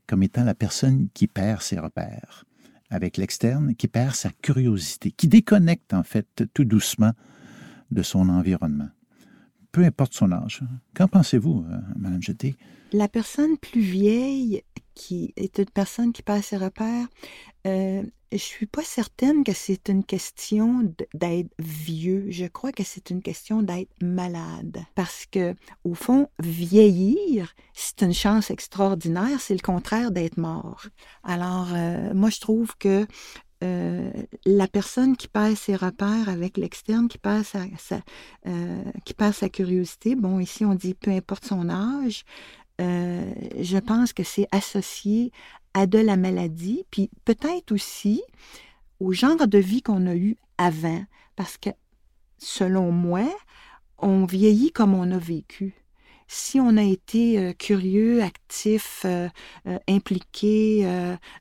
comme 0.07 0.23
étant 0.23 0.45
la 0.45 0.55
personne 0.55 1.09
qui 1.13 1.27
perd 1.27 1.61
ses 1.61 1.79
repères 1.79 2.45
avec 2.91 3.17
l'externe, 3.17 3.75
qui 3.75 3.89
perd 3.89 4.15
sa 4.15 4.31
curiosité, 4.31 5.11
qui 5.11 5.29
déconnecte 5.29 5.95
en 5.95 6.03
fait 6.03 6.45
tout 6.55 6.65
doucement 6.65 7.13
de 7.91 8.03
son 8.03 8.29
environnement. 8.29 8.89
Peu 9.73 9.85
importe 9.85 10.15
son 10.15 10.33
âge. 10.33 10.63
Qu'en 10.95 11.09
pensez-vous, 11.09 11.65
euh, 11.71 11.79
Madame 11.97 12.23
Jeté? 12.23 12.57
La 12.93 13.09
personne 13.09 13.59
plus 13.59 13.83
vieille 13.83 14.63
qui 14.99 15.33
est 15.37 15.59
une 15.59 15.71
personne 15.71 16.13
qui 16.13 16.23
perd 16.23 16.43
ses 16.43 16.57
repères, 16.57 17.07
euh, 17.67 18.03
je 18.33 18.37
suis 18.37 18.67
pas 18.67 18.83
certaine 18.83 19.45
que 19.45 19.53
c'est 19.55 19.89
une 19.89 20.05
question 20.05 20.93
d'être 21.15 21.49
vieux. 21.59 22.27
Je 22.31 22.47
crois 22.47 22.73
que 22.73 22.83
c'est 22.83 23.09
une 23.11 23.23
question 23.23 23.63
d'être 23.63 23.91
malade. 24.03 24.83
Parce 24.97 25.25
que, 25.25 25.55
au 25.85 25.95
fond, 25.95 26.29
vieillir, 26.41 27.55
c'est 27.73 28.03
une 28.03 28.13
chance 28.13 28.51
extraordinaire. 28.51 29.41
C'est 29.41 29.55
le 29.55 29.61
contraire 29.61 30.11
d'être 30.11 30.37
mort. 30.37 30.85
Alors, 31.23 31.69
euh, 31.73 32.13
moi, 32.13 32.29
je 32.29 32.41
trouve 32.41 32.77
que 32.77 33.07
euh, 33.65 34.11
la 34.45 34.69
personne 34.69 35.17
qui 35.17 35.29
perd 35.29 35.57
ses 35.57 35.77
repères 35.77 36.29
avec 36.29 36.59
l'externe, 36.59 37.09
qui 37.09 37.19
qui 39.05 39.15
perd 39.15 39.35
sa 39.35 39.49
curiosité, 39.49 40.17
bon, 40.17 40.39
ici 40.39 40.65
on 40.65 40.75
dit 40.75 40.95
peu 40.95 41.11
importe 41.11 41.45
son 41.45 41.69
âge, 41.69 42.25
je 42.79 43.79
pense 43.79 44.13
que 44.13 44.23
c'est 44.23 44.47
associé 44.53 45.33
à 45.75 45.87
de 45.87 45.99
la 45.99 46.17
maladie, 46.17 46.85
puis 46.91 47.11
peut-être 47.25 47.73
aussi 47.73 48.23
au 49.01 49.13
genre 49.13 49.47
de 49.47 49.59
vie 49.59 49.83
qu'on 49.83 50.07
a 50.07 50.15
eu 50.15 50.37
avant, 50.59 51.05
parce 51.37 51.57
que 51.57 51.71
selon 52.39 52.91
moi, 52.91 53.29
on 53.99 54.25
vieillit 54.25 54.73
comme 54.73 54.95
on 54.95 55.11
a 55.11 55.19
vécu. 55.19 55.75
Si 56.31 56.61
on 56.61 56.77
a 56.77 56.83
été 56.83 57.39
euh, 57.39 57.53
curieux, 57.55 58.23
actif, 58.23 59.03
euh, 59.07 59.29
euh, 59.67 59.79
impliqué, 59.89 60.87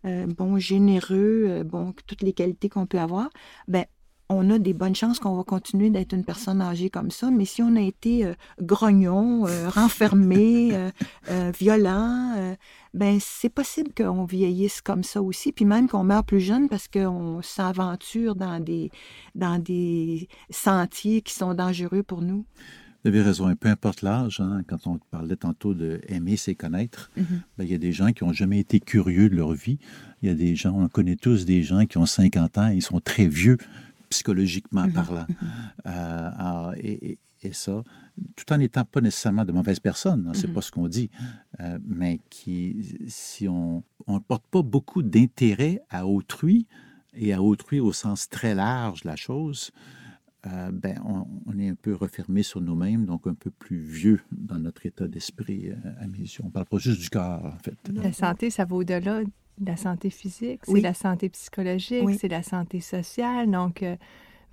bon, 0.03 0.58
généreux, 0.58 1.63
bon, 1.63 1.94
toutes 2.08 2.22
les 2.22 2.34
qualités 2.34 2.70
qu'on 2.70 2.86
peut 2.86 3.00
avoir, 3.00 3.29
ben 3.67 3.86
on 4.29 4.50
a 4.50 4.60
des 4.60 4.74
bonnes 4.74 4.96
chances 4.96 5.19
qu'on 5.19 5.36
va 5.36 5.43
continuer 5.43 5.89
d'être 5.89 6.13
une 6.13 6.25
personne 6.25 6.62
âgée 6.62 6.89
comme 6.89 7.12
ça, 7.12 7.31
mais 7.31 7.46
si 7.46 7.62
on 7.62 7.75
a 7.75 7.81
été 7.81 8.25
euh, 8.25 8.34
grognon, 8.62 9.48
euh, 9.48 9.69
renfermé, 9.69 10.72
euh, 11.29 11.51
violent, 11.57 12.55
ben 12.93 13.19
c'est 13.22 13.50
possible 13.50 13.91
qu'on 13.96 14.25
vieillisse 14.25 14.81
comme 14.81 15.03
ça 15.03 15.22
aussi, 15.22 15.51
puis 15.51 15.65
même 15.65 15.88
qu'on 15.88 16.03
meure 16.03 16.24
plus 16.24 16.41
jeune 16.41 16.67
parce 16.67 16.88
qu'on 16.88 17.41
s'aventure 17.41 18.36
dans 18.36 18.60
des, 18.60 18.91
dans 19.36 19.62
des 19.62 20.27
sentiers 20.50 21.22
qui 21.22 21.34
sont 21.34 21.53
dangereux 21.53 22.03
pour 22.03 22.22
nous. 22.22 22.46
Vous 23.03 23.10
avez 23.10 23.22
raison, 23.22 23.55
peu 23.55 23.69
importe 23.69 24.01
l'âge, 24.01 24.41
hein, 24.41 24.63
quand 24.67 24.88
on 24.88 25.00
parlait 25.12 25.36
tantôt 25.36 25.74
de 25.74 26.01
aimer, 26.07 26.36
c'est 26.36 26.55
connaître, 26.55 27.12
mm-hmm. 27.17 27.41
ben, 27.57 27.63
il 27.63 27.69
y 27.69 27.75
a 27.75 27.77
des 27.77 27.93
gens 27.93 28.12
qui 28.12 28.25
n'ont 28.25 28.34
jamais 28.34 28.60
été 28.60 28.79
curieux 28.79 29.29
de 29.29 29.36
leur 29.36 29.53
vie. 29.53 29.77
Il 30.22 30.27
y 30.27 30.31
a 30.31 30.36
des 30.36 30.55
gens, 30.55 30.74
on 30.74 30.88
connaît 30.89 31.15
tous 31.15 31.46
des 31.46 31.62
gens 31.62 31.86
qui 31.86 31.98
ont 31.98 32.07
50 32.07 32.57
ans, 32.57 32.67
ils 32.67 32.81
sont 32.81 33.00
très 33.00 33.27
vieux 33.27 33.57
psychologiquement 34.10 34.86
mm-hmm. 34.86 34.94
parlant. 34.94 35.26
Mm-hmm. 35.86 36.76
Euh, 36.76 36.82
et, 36.84 37.20
ça, 37.54 37.82
tout 38.36 38.52
en 38.52 38.58
n'étant 38.58 38.84
pas 38.84 39.00
nécessairement 39.00 39.46
de 39.46 39.54
mauvaises 39.54 39.80
personnes, 39.80 40.26
hein, 40.28 40.34
c'est 40.34 40.52
pas 40.52 40.62
ce 40.62 40.70
qu'on 40.70 40.90
dit, 40.90 41.10
euh, 41.62 41.80
mais 41.88 42.20
qui, 42.30 42.98
si 43.08 43.48
on 43.48 43.84
ne 44.06 44.20
porte 44.20 44.44
pas 44.52 44.64
beaucoup 44.64 45.02
d'intérêt 45.02 45.80
à 45.90 46.06
autrui, 46.06 46.68
et 47.18 47.34
à 47.34 47.42
autrui 47.42 47.80
au 47.80 47.92
sens 47.92 48.30
très 48.30 48.56
large 48.56 49.02
de 49.02 49.08
la 49.08 49.16
chose, 49.16 49.72
euh, 50.46 50.72
ben, 50.72 51.02
on, 51.04 51.58
est 51.58 51.70
un 51.70 51.76
peu 51.76 51.94
refermé 51.94 52.44
sur 52.44 52.62
nous-mêmes, 52.62 53.06
donc 53.06 53.28
un 53.28 53.34
peu 53.34 53.50
plus 53.50 53.80
vieux 53.80 54.22
dans 54.32 54.60
notre 54.60 54.86
état 54.86 55.08
d'esprit, 55.08 55.70
euh, 55.70 55.76
à 56.00 56.08
mes 56.08 56.20
yeux. 56.20 56.42
On 56.44 56.50
parle 56.50 56.68
pas 56.68 56.78
juste 56.78 57.02
du 57.02 57.10
corps, 57.10 57.46
en 57.46 57.58
fait. 57.58 57.78
La 57.92 58.14
santé, 58.14 58.50
ça 58.50 58.66
va 58.66 58.76
au-delà 58.76 59.24
de 59.24 59.30
la 59.66 59.78
santé 59.78 60.10
physique, 60.10 60.62
c'est 60.64 60.82
la 60.82 60.94
santé 60.94 61.30
psychologique, 61.30 62.10
c'est 62.20 62.28
la 62.28 62.44
santé 62.44 62.80
sociale. 62.80 63.50
Donc, 63.50 63.84
euh, 63.84 63.96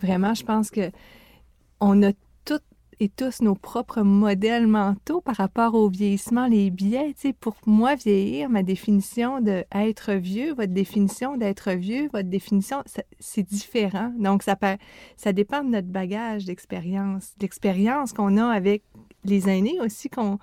vraiment, 0.01 0.35
je 0.35 0.45
pense 0.45 0.71
que 0.71 0.91
on 1.81 2.03
a 2.03 2.13
et 3.01 3.09
tous 3.09 3.43
nos 3.43 3.55
propres 3.55 4.03
modèles 4.03 4.67
mentaux 4.67 5.21
par 5.21 5.37
rapport 5.37 5.75
au 5.75 5.89
vieillissement, 5.89 6.47
les 6.47 6.71
biais. 6.71 7.13
Tu 7.15 7.29
sais, 7.29 7.33
pour 7.33 7.57
moi, 7.67 7.95
vieillir, 7.95 8.49
ma 8.49 8.63
définition 8.63 9.41
d'être 9.41 10.13
vieux, 10.13 10.55
votre 10.55 10.73
définition 10.73 11.37
d'être 11.37 11.73
vieux, 11.73 12.09
votre 12.13 12.29
définition, 12.29 12.83
c'est 13.19 13.43
différent. 13.43 14.13
Donc, 14.19 14.43
ça, 14.43 14.57
ça 15.17 15.33
dépend 15.33 15.63
de 15.65 15.71
notre 15.71 15.89
bagage 15.89 16.45
d'expérience, 16.45 17.35
l'expérience 17.41 18.13
qu'on 18.13 18.37
a 18.37 18.47
avec 18.47 18.83
les 19.25 19.49
aînés 19.49 19.81
aussi 19.81 20.09
qu'on 20.11 20.39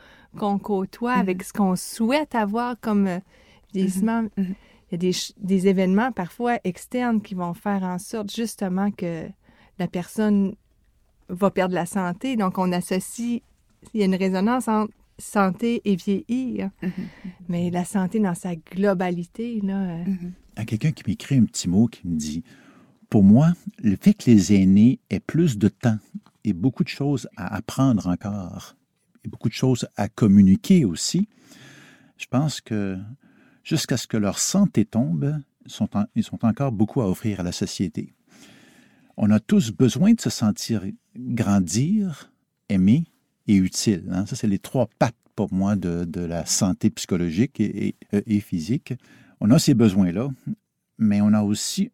côtoie, 0.59 1.13
avec 1.13 1.41
mm-hmm. 1.41 1.47
ce 1.47 1.53
qu'on 1.53 1.75
souhaite 1.75 2.35
avoir 2.35 2.79
comme 2.79 3.07
vieillissement. 3.73 4.23
Mm-hmm. 4.23 4.29
Mm-hmm. 4.37 4.55
Il 4.91 4.91
y 4.91 4.95
a 4.95 4.97
des, 4.97 5.17
des 5.37 5.67
événements 5.67 6.11
parfois 6.11 6.59
externes 6.63 7.21
qui 7.21 7.33
vont 7.33 7.53
faire 7.53 7.83
en 7.83 7.97
sorte 7.97 8.33
justement 8.33 8.91
que 8.91 9.27
la 9.79 9.87
personne 9.87 10.55
va 11.29 11.49
perdre 11.49 11.75
la 11.75 11.85
santé. 11.85 12.35
Donc, 12.35 12.57
on 12.57 12.71
associe, 12.71 13.41
il 13.93 13.99
y 13.99 14.03
a 14.03 14.05
une 14.05 14.15
résonance 14.15 14.67
entre 14.67 14.93
santé 15.17 15.81
et 15.85 15.95
vieillir. 15.95 16.71
Mm-hmm. 16.83 16.89
Mais 17.47 17.69
la 17.69 17.85
santé 17.85 18.19
dans 18.19 18.35
sa 18.35 18.55
globalité, 18.55 19.61
là. 19.61 19.81
Euh, 19.81 20.03
mm-hmm. 20.03 20.31
À 20.57 20.65
quelqu'un 20.65 20.91
qui 20.91 21.03
m'écrit 21.07 21.37
un 21.37 21.45
petit 21.45 21.69
mot 21.69 21.87
qui 21.87 22.07
me 22.07 22.17
dit 22.17 22.43
Pour 23.09 23.23
moi, 23.23 23.53
le 23.81 23.95
fait 23.95 24.13
que 24.13 24.29
les 24.29 24.53
aînés 24.53 24.99
aient 25.09 25.21
plus 25.21 25.57
de 25.57 25.69
temps 25.69 25.97
et 26.43 26.53
beaucoup 26.53 26.83
de 26.83 26.89
choses 26.89 27.29
à 27.37 27.55
apprendre 27.55 28.07
encore, 28.07 28.75
et 29.23 29.29
beaucoup 29.29 29.49
de 29.49 29.53
choses 29.53 29.87
à 29.95 30.09
communiquer 30.09 30.83
aussi, 30.83 31.29
je 32.17 32.25
pense 32.25 32.59
que 32.61 32.97
jusqu'à 33.63 33.97
ce 33.97 34.07
que 34.07 34.17
leur 34.17 34.39
santé 34.39 34.85
tombe, 34.85 35.37
sont 35.65 35.89
ils 36.15 36.27
ont 36.31 36.39
encore 36.41 36.71
beaucoup 36.71 37.01
à 37.01 37.09
offrir 37.09 37.39
à 37.39 37.43
la 37.43 37.51
société. 37.51 38.13
On 39.17 39.29
a 39.29 39.39
tous 39.39 39.71
besoin 39.71 40.13
de 40.13 40.21
se 40.21 40.29
sentir 40.29 40.83
grandir, 41.15 42.31
aimer 42.69 43.05
et 43.47 43.55
utile. 43.55 44.05
Hein. 44.11 44.25
Ça, 44.25 44.35
c'est 44.35 44.47
les 44.47 44.59
trois 44.59 44.87
pattes 44.97 45.15
pour 45.35 45.53
moi 45.53 45.75
de, 45.75 46.19
la 46.19 46.45
santé 46.45 46.89
psychologique 46.89 47.59
et, 47.59 47.95
et, 48.11 48.39
physique. 48.39 48.93
On 49.39 49.51
a 49.51 49.59
ces 49.59 49.73
besoins-là, 49.73 50.29
mais 50.97 51.21
on 51.21 51.33
a 51.33 51.41
aussi 51.41 51.91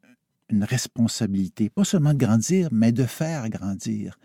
une 0.49 0.63
responsabilité, 0.63 1.69
pas 1.69 1.83
seulement 1.83 2.13
de 2.13 2.19
grandir, 2.19 2.69
mais 2.71 2.91
de 2.91 3.03
faire 3.03 3.49
grandir. 3.49 4.17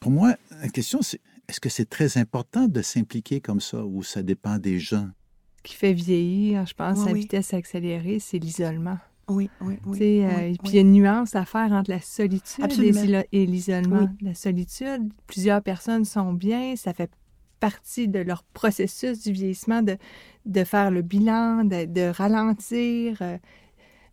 Pour 0.00 0.10
moi, 0.10 0.36
la 0.60 0.68
question, 0.68 1.00
c'est 1.02 1.20
est-ce 1.48 1.60
que 1.60 1.68
c'est 1.68 1.88
très 1.88 2.18
important 2.18 2.68
de 2.68 2.82
s'impliquer 2.82 3.40
comme 3.40 3.60
ça 3.60 3.84
ou 3.84 4.02
ça 4.02 4.22
dépend 4.22 4.58
des 4.58 4.78
gens? 4.78 5.08
Qui 5.64 5.74
fait 5.74 5.92
vieillir, 5.92 6.66
je 6.66 6.74
pense, 6.74 7.06
à 7.06 7.12
vitesse 7.12 7.52
accélérée, 7.52 8.20
c'est 8.20 8.38
l'isolement. 8.38 8.98
Oui, 9.28 9.48
oui, 9.60 9.78
oui. 9.86 10.22
Euh, 10.22 10.52
puis 10.62 10.72
il 10.72 10.74
y 10.74 10.78
a 10.78 10.82
une 10.82 10.92
nuance 10.92 11.34
à 11.34 11.44
faire 11.44 11.72
entre 11.72 11.90
la 11.90 12.00
solitude 12.00 12.66
et 13.32 13.46
l'isolement. 13.46 14.08
La 14.20 14.34
solitude, 14.34 15.10
plusieurs 15.26 15.62
personnes 15.62 16.04
sont 16.04 16.32
bien, 16.32 16.76
ça 16.76 16.92
fait 16.92 17.10
partie 17.60 18.08
de 18.08 18.18
leur 18.18 18.42
processus 18.42 19.22
du 19.22 19.32
vieillissement 19.32 19.80
de, 19.80 19.96
de 20.44 20.64
faire 20.64 20.90
le 20.90 21.00
bilan, 21.00 21.64
de, 21.64 22.10
ralentir. 22.10 23.22
Euh, 23.22 23.38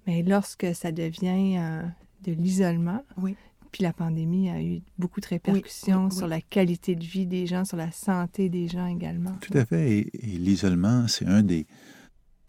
mais 0.08 0.24
lorsque 0.24 0.74
ça 0.74 0.94
devient 0.94 1.58
euh, 1.58 1.84
de 2.24 2.32
l'isolement, 2.32 3.04
oui. 3.18 3.36
Puis 3.72 3.84
la 3.84 3.94
pandémie 3.94 4.50
a 4.50 4.62
eu 4.62 4.82
beaucoup 4.98 5.22
de 5.22 5.28
répercussions 5.28 6.10
sur 6.10 6.28
la 6.28 6.42
qualité 6.42 6.96
de 6.96 7.04
vie 7.04 7.26
des 7.26 7.48
gens, 7.48 7.66
sur 7.66 7.78
la 7.78 7.92
santé 7.92 8.50
des 8.50 8.68
gens 8.68 8.86
également. 8.86 9.34
Tout 9.42 9.58
à 9.58 9.66
fait. 9.66 10.10
et 10.14 10.38
l'isolement, 10.38 11.08
c'est 11.08 11.26
un 11.26 11.44
des 11.44 11.66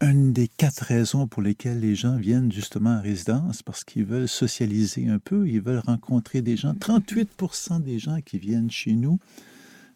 une 0.03 0.33
des 0.33 0.47
quatre 0.47 0.81
raisons 0.83 1.27
pour 1.27 1.41
lesquelles 1.41 1.79
les 1.79 1.95
gens 1.95 2.17
viennent 2.17 2.51
justement 2.51 2.97
en 2.97 3.01
résidence, 3.01 3.63
parce 3.63 3.83
qu'ils 3.83 4.05
veulent 4.05 4.27
socialiser 4.27 5.07
un 5.07 5.19
peu, 5.19 5.47
ils 5.47 5.61
veulent 5.61 5.83
rencontrer 5.85 6.41
des 6.41 6.57
gens. 6.57 6.73
38% 6.73 7.81
des 7.81 7.99
gens 7.99 8.19
qui 8.21 8.37
viennent 8.37 8.71
chez 8.71 8.93
nous, 8.93 9.19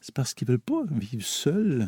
c'est 0.01 0.13
parce 0.13 0.33
qu'ils 0.33 0.47
ne 0.47 0.53
veulent 0.53 0.59
pas 0.59 0.83
vivre 0.91 1.23
seuls 1.23 1.87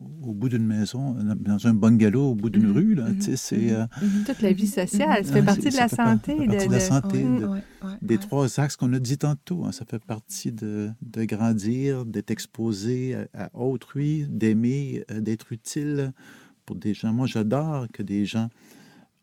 au 0.00 0.32
bout 0.32 0.48
d'une 0.48 0.66
maison, 0.66 1.16
dans 1.36 1.66
un 1.66 1.74
bungalow 1.74 2.30
au 2.30 2.34
bout 2.34 2.50
d'une 2.50 2.70
mm-hmm. 2.70 2.74
rue. 2.74 2.94
Là, 2.94 3.06
c'est, 3.20 3.56
mm-hmm. 3.56 3.72
Euh. 3.72 3.86
Toute 4.26 4.42
la 4.42 4.52
vie 4.52 4.66
sociale, 4.66 5.24
ça 5.24 5.32
fait 5.32 5.42
partie 5.42 5.70
de 5.70 5.76
la 5.76 5.88
santé. 5.88 6.46
de, 6.46 6.70
la 6.70 6.80
santé, 6.80 7.26
des 8.00 8.18
trois 8.18 8.60
axes 8.60 8.76
qu'on 8.76 8.92
a 8.92 8.98
dit 8.98 9.18
tantôt. 9.18 9.64
Hein. 9.64 9.72
ça 9.72 9.84
fait 9.84 10.02
partie 10.04 10.52
de, 10.52 10.92
grandir, 11.14 12.04
d'être 12.06 12.30
exposé 12.30 13.16
à, 13.34 13.44
à 13.44 13.56
autrui, 13.56 14.26
d'aimer, 14.28 15.04
euh, 15.10 15.20
d'être 15.20 15.52
utile 15.52 16.12
pour 16.64 16.76
des 16.76 16.94
gens. 16.94 17.12
Moi, 17.12 17.26
j'adore 17.26 17.86
que 17.92 18.02
des 18.02 18.24
gens 18.24 18.50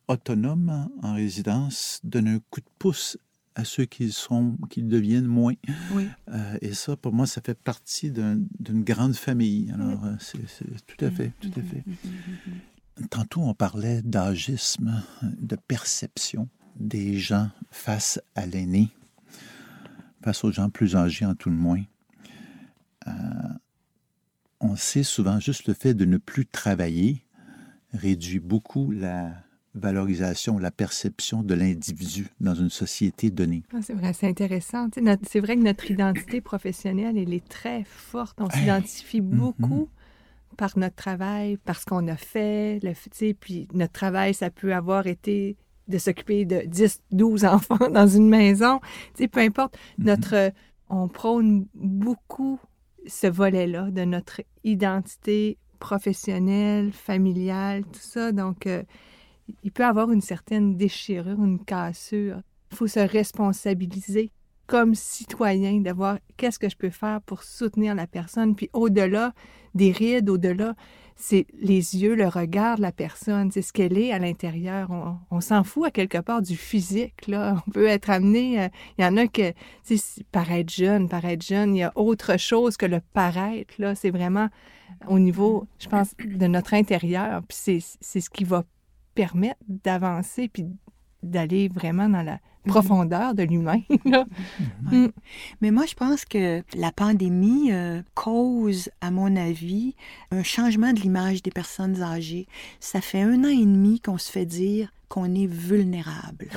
autonomes 0.08 0.90
en 1.02 1.14
résidence 1.14 2.00
donnent 2.04 2.28
un 2.28 2.40
coup 2.50 2.60
de 2.60 2.70
pouce 2.78 3.18
à 3.56 3.64
ceux 3.64 3.86
qui 3.86 4.12
sont, 4.12 4.58
qui 4.70 4.84
deviennent 4.84 5.26
moins. 5.26 5.54
Oui. 5.94 6.08
Euh, 6.30 6.58
et 6.62 6.74
ça, 6.74 6.96
pour 6.98 7.14
moi, 7.14 7.26
ça 7.26 7.42
fait 7.42 7.58
partie 7.58 8.12
d'une 8.12 8.84
grande 8.84 9.16
famille. 9.16 9.72
Alors, 9.72 10.04
euh, 10.06 10.16
c'est 10.20 10.86
tout 10.86 11.04
à 11.04 11.10
fait, 11.10 11.32
tout 11.40 11.52
à 11.58 11.62
fait. 11.62 11.84
Tantôt, 13.10 13.42
on 13.42 13.54
parlait 13.54 14.02
d'agisme, 14.02 15.02
de 15.24 15.56
perception 15.56 16.50
des 16.76 17.18
gens 17.18 17.50
face 17.72 18.22
à 18.36 18.46
l'aîné, 18.46 18.90
face 20.22 20.44
aux 20.44 20.52
gens 20.52 20.70
plus 20.70 20.96
âgés 20.96 21.26
en 21.26 21.36
tout 21.36 21.50
le 21.50 21.56
moins. 21.56 21.84
Euh, 23.08 23.12
on 24.60 24.76
sait 24.76 25.04
souvent 25.04 25.40
juste 25.40 25.68
le 25.68 25.74
fait 25.74 25.94
de 25.94 26.06
ne 26.06 26.18
plus 26.18 26.46
travailler 26.46 27.26
réduit 27.94 28.40
beaucoup 28.40 28.92
la 28.92 29.45
valorisation, 29.76 30.58
la 30.58 30.72
perception 30.72 31.44
de 31.44 31.54
l'individu 31.54 32.28
dans 32.40 32.56
une 32.56 32.70
société 32.70 33.30
donnée. 33.30 33.64
Ah, 33.74 33.80
c'est 33.82 33.94
vrai, 33.94 34.14
c'est 34.14 34.28
intéressant. 34.28 34.88
C'est 35.24 35.40
vrai 35.40 35.58
que 35.58 35.62
notre 35.62 35.92
identité 35.92 36.42
professionnelle, 36.42 37.18
elle 37.18 37.34
est 37.34 37.48
très 37.48 37.84
forte. 37.84 38.40
On 38.40 38.50
s'identifie 38.50 39.22
mm-hmm. 39.22 39.36
beaucoup 39.36 39.90
par 40.58 40.78
notre 40.78 40.96
travail, 40.96 41.58
par 41.58 41.80
ce 41.80 41.86
qu'on 41.86 42.08
a 42.08 42.16
fait. 42.16 42.80
Le, 42.82 42.94
puis 43.34 43.68
notre 43.74 43.94
travail, 43.94 44.34
ça 44.34 44.50
peut 44.50 44.74
avoir 44.74 45.08
été 45.08 45.58
de 45.88 45.98
s'occuper 45.98 46.46
de 46.46 46.62
10, 46.66 47.02
12 47.12 47.46
enfants 47.46 47.90
dans 47.92 48.08
une 48.08 48.30
maison. 48.30 48.80
peu 49.18 49.40
importe. 49.40 49.76
Mm-hmm. 49.76 50.06
Notre, 50.06 50.54
on 50.90 51.10
prône 51.10 51.68
beaucoup 51.76 52.60
ce 53.08 53.28
volet-là 53.28 53.92
de 53.92 54.06
notre 54.06 54.42
identité 54.64 55.58
professionnel, 55.80 56.92
familial, 56.92 57.84
tout 57.84 58.00
ça. 58.00 58.32
Donc, 58.32 58.66
euh, 58.66 58.82
il 59.64 59.72
peut 59.72 59.86
avoir 59.86 60.12
une 60.12 60.22
certaine 60.22 60.76
déchirure, 60.76 61.42
une 61.44 61.64
cassure. 61.64 62.42
Il 62.72 62.78
faut 62.78 62.88
se 62.88 63.00
responsabiliser 63.00 64.32
comme 64.68 64.96
citoyen, 64.96 65.80
d'avoir 65.82 66.18
qu'est-ce 66.38 66.60
que 66.60 66.70
je 66.70 66.76
peux 66.76 66.90
faire 66.90 67.22
pour 67.22 67.44
soutenir 67.44 67.96
la 67.96 68.08
personne. 68.08 68.56
Puis 68.56 68.70
au-delà 68.74 69.34
des 69.76 69.92
rides, 69.92 70.30
au-delà, 70.30 70.76
c'est 71.16 71.46
les 71.54 71.96
yeux, 71.98 72.16
le 72.16 72.28
regard 72.28 72.78
de 72.78 72.82
la 72.82 72.92
personne, 72.92 73.52
c'est 73.52 73.62
ce 73.62 73.72
qu'elle 73.72 73.98
est 73.98 74.12
à 74.12 74.20
l'intérieur. 74.20 74.90
On, 75.32 75.40
s'en 75.40 75.64
fout 75.64 75.86
à 75.86 75.92
quelque 75.92 76.18
part 76.18 76.42
du 76.42 76.58
physique. 76.58 77.28
Là. 77.28 77.64
On 77.68 77.72
peut 77.72 77.88
être 77.88 78.10
amené. 78.10 78.64
Euh, 78.64 78.68
il 78.98 79.06
y 79.06 79.08
en 79.08 79.16
a 79.18 79.28
que, 79.28 79.54
paraître 80.32 80.74
jeune, 80.74 81.08
paraître 81.08 81.46
jeune, 81.46 81.76
il 81.76 81.80
y 81.80 81.84
a 81.84 81.94
autre 81.96 82.38
chose 82.38 82.76
que 82.76 82.86
le 82.86 83.00
paraître. 83.14 83.76
C'est 83.96 84.10
vraiment 84.10 84.50
au 85.08 85.20
niveau, 85.20 85.68
je 85.80 85.88
pense, 85.88 86.16
de 86.18 86.48
notre 86.48 86.74
intérieur. 86.74 87.42
Puis 87.48 87.82
c'est 88.02 88.20
ce 88.20 88.30
qui 88.30 88.44
va 88.44 88.64
permettre 89.16 89.60
d'avancer 89.68 90.48
puis 90.48 90.68
d'aller 91.24 91.70
vraiment 91.70 92.08
dans 92.08 92.22
la 92.22 92.40
profondeur 92.66 93.34
de 93.34 93.44
l'humain. 93.44 93.82
Mm. 94.92 95.08
Mais 95.62 95.72
moi, 95.72 95.86
je 95.88 95.96
pense 95.96 96.26
que 96.26 96.64
la 96.76 96.92
pandémie 96.92 97.72
euh, 97.72 98.04
cause, 98.14 98.90
à 99.02 99.10
mon 99.10 99.36
avis, 99.36 99.96
un 100.30 100.44
changement 100.44 100.94
de 100.94 101.00
l'image 101.00 101.42
des 101.42 101.50
personnes 101.50 102.04
âgées. 102.04 102.48
Ça 102.80 103.02
fait 103.02 103.22
un 103.22 103.44
an 103.44 103.50
et 103.50 103.66
demi 103.66 104.00
qu'on 104.00 104.20
se 104.20 104.32
fait 104.32 104.46
dire 104.46 104.92
qu'on 105.10 105.34
est 105.34 105.48
vulnérable. 105.48 106.50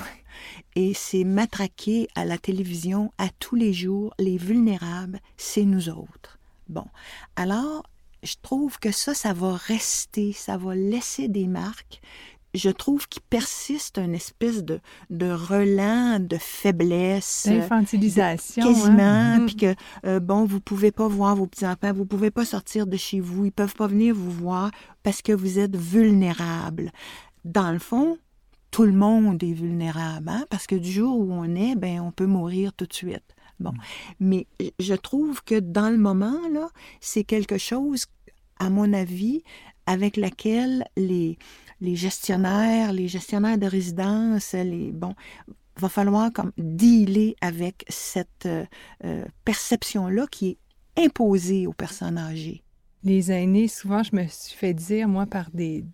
Et 0.77 0.93
c'est 0.95 1.25
matraqué 1.25 2.09
à 2.15 2.25
la 2.25 2.37
télévision 2.37 3.13
à 3.17 3.29
tous 3.39 3.57
les 3.57 3.73
jours. 3.73 4.13
Les 4.19 4.37
vulnérables, 4.37 5.21
c'est 5.39 5.65
nous 5.65 5.89
autres. 5.89 6.39
Bon. 6.69 6.87
Alors, 7.37 7.85
je 8.23 8.35
trouve 8.43 8.79
que 8.79 8.93
ça, 8.93 9.15
ça 9.15 9.33
va 9.33 9.55
rester, 9.55 10.33
ça 10.33 10.59
va 10.59 10.75
laisser 10.75 11.29
des 11.29 11.47
marques 11.47 12.01
je 12.55 12.71
trouve 12.71 13.09
qu'il 13.09 13.23
persiste 13.23 13.99
une 13.99 14.15
espèce 14.15 14.65
de, 14.65 14.81
de 15.11 15.31
relent, 15.31 16.19
de 16.21 16.37
faiblesse. 16.39 17.47
D'infantilisation. 17.47 18.63
Quasiment. 18.63 18.99
Hein? 18.99 19.47
Puis 19.47 19.57
que, 19.57 19.75
euh, 20.07 20.21
bon, 20.21 20.45
vous 20.45 20.61
pouvez 20.61 20.91
pas 20.91 21.09
voir 21.09 21.37
vos 21.37 21.47
petits-enfants, 21.47 21.93
vous 21.93 22.07
pouvez 22.07 22.31
pas 22.31 22.45
sortir 22.45 22.87
de 22.87 22.97
chez 22.97 23.21
vous, 23.21 23.47
ils 23.47 23.53
peuvent 23.53 23.75
pas 23.75 23.87
venir 23.87 24.15
vous 24.15 24.31
voir 24.31 24.71
parce 25.03 25.23
que 25.23 25.33
vous 25.33 25.59
êtes 25.59 25.77
vulnérable. 25.77 26.91
Dans 27.45 27.71
le 27.71 27.79
fond, 27.79 28.19
tout 28.71 28.85
le 28.85 28.93
monde 28.93 29.43
est 29.43 29.53
vulnérable, 29.53 30.29
hein? 30.29 30.45
parce 30.51 30.67
que 30.67 30.75
du 30.75 30.91
jour 30.91 31.19
où 31.19 31.33
on 31.33 31.55
est, 31.55 31.75
ben, 31.75 32.01
on 32.01 32.13
peut 32.13 32.27
mourir 32.27 32.73
tout 32.75 32.87
de 32.87 32.93
suite. 32.93 33.35
Bon. 33.61 33.73
Mais 34.21 34.47
je 34.79 34.95
trouve 34.95 35.43
que 35.43 35.59
dans 35.59 35.91
le 35.91 35.99
moment, 35.99 36.39
là, 36.53 36.69
c'est 37.01 37.25
quelque 37.25 37.59
chose, 37.59 38.07
à 38.59 38.71
mon 38.71 38.93
avis, 38.93 39.43
avec 39.89 40.19
laquelle 40.19 40.85
les, 40.99 41.39
les 41.81 41.97
gestionnaires, 41.97 42.93
les 42.93 43.09
gestionnaires 43.09 43.57
de 43.57 43.67
résidence, 43.67 44.53
les 44.53 44.93
bon, 44.93 45.15
va 45.77 45.89
falloir 45.89 46.31
comme 46.31 46.53
dealer 46.59 47.37
avec 47.41 47.87
cette 47.89 48.45
euh, 48.45 48.67
euh, 49.05 49.25
perception-là 49.47 50.27
qui 50.31 50.59
est 50.97 51.05
imposée 51.07 51.67
aux 51.67 51.73
personnes 51.73 52.19
âgées. 52.19 52.63
Les 53.03 53.33
aînés, 53.33 53.67
souvent, 53.67 54.03
je 54.03 54.15
me 54.15 54.27
suis 54.27 54.57
fait 54.57 54.75
dire, 54.75 55.09
moi, 55.09 55.25
par 55.25 55.51
des, 55.55 55.87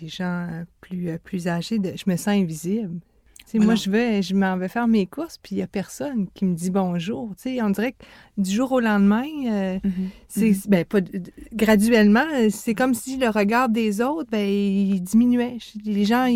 des 0.00 0.06
gens 0.06 0.64
plus, 0.80 1.08
euh, 1.08 1.18
plus 1.18 1.48
âgés, 1.48 1.80
je 1.82 2.04
me 2.08 2.16
sens 2.16 2.28
invisible. 2.28 3.00
Moi, 3.54 3.74
je 3.74 3.90
vais, 3.90 4.22
je 4.22 4.34
m'en 4.34 4.56
vais 4.56 4.68
faire 4.68 4.88
mes 4.88 5.06
courses, 5.06 5.38
puis 5.38 5.54
il 5.54 5.58
n'y 5.58 5.62
a 5.62 5.66
personne 5.66 6.26
qui 6.34 6.44
me 6.44 6.54
dit 6.54 6.70
bonjour. 6.70 7.32
sais, 7.36 7.62
on 7.62 7.70
dirait 7.70 7.92
que 7.92 8.04
du 8.38 8.50
jour 8.50 8.72
au 8.72 8.80
lendemain, 8.80 9.26
euh, 9.46 9.78
mm-hmm. 9.78 10.08
c'est 10.28 10.50
mm-hmm. 10.50 10.68
ben, 10.68 10.84
pas, 10.84 10.98
graduellement, 11.52 12.26
c'est 12.50 12.74
comme 12.74 12.94
si 12.94 13.16
le 13.16 13.28
regard 13.28 13.68
des 13.68 14.00
autres, 14.00 14.30
ben, 14.30 14.48
il 14.48 15.00
diminuait. 15.00 15.58
Les 15.84 16.04
gens, 16.04 16.26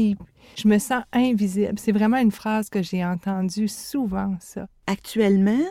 je 0.56 0.68
me 0.68 0.78
sens 0.78 1.02
invisible. 1.12 1.74
C'est 1.76 1.92
vraiment 1.92 2.18
une 2.18 2.32
phrase 2.32 2.68
que 2.68 2.82
j'ai 2.82 3.04
entendue 3.04 3.68
souvent, 3.68 4.36
ça. 4.40 4.66
Actuellement, 4.86 5.64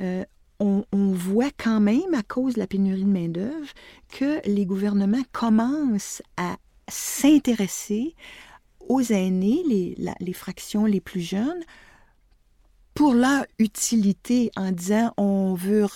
euh, 0.00 0.24
on, 0.60 0.84
on, 0.92 1.10
voit 1.12 1.50
quand 1.56 1.80
même, 1.80 2.14
à 2.14 2.22
cause 2.22 2.54
de 2.54 2.60
la 2.60 2.66
pénurie 2.66 3.04
de 3.04 3.10
main-d'œuvre, 3.10 3.68
que 4.08 4.40
les 4.46 4.66
gouvernements 4.66 5.24
commencent 5.32 6.22
à 6.36 6.56
s'intéresser 6.88 8.14
aux 8.92 9.12
aînés, 9.12 9.62
les, 9.66 9.96
les 10.20 10.32
fractions 10.32 10.84
les 10.84 11.00
plus 11.00 11.20
jeunes, 11.20 11.62
pour 12.94 13.14
leur 13.14 13.46
utilité 13.58 14.50
en 14.54 14.70
disant 14.70 15.14
on 15.16 15.54
veut 15.54 15.86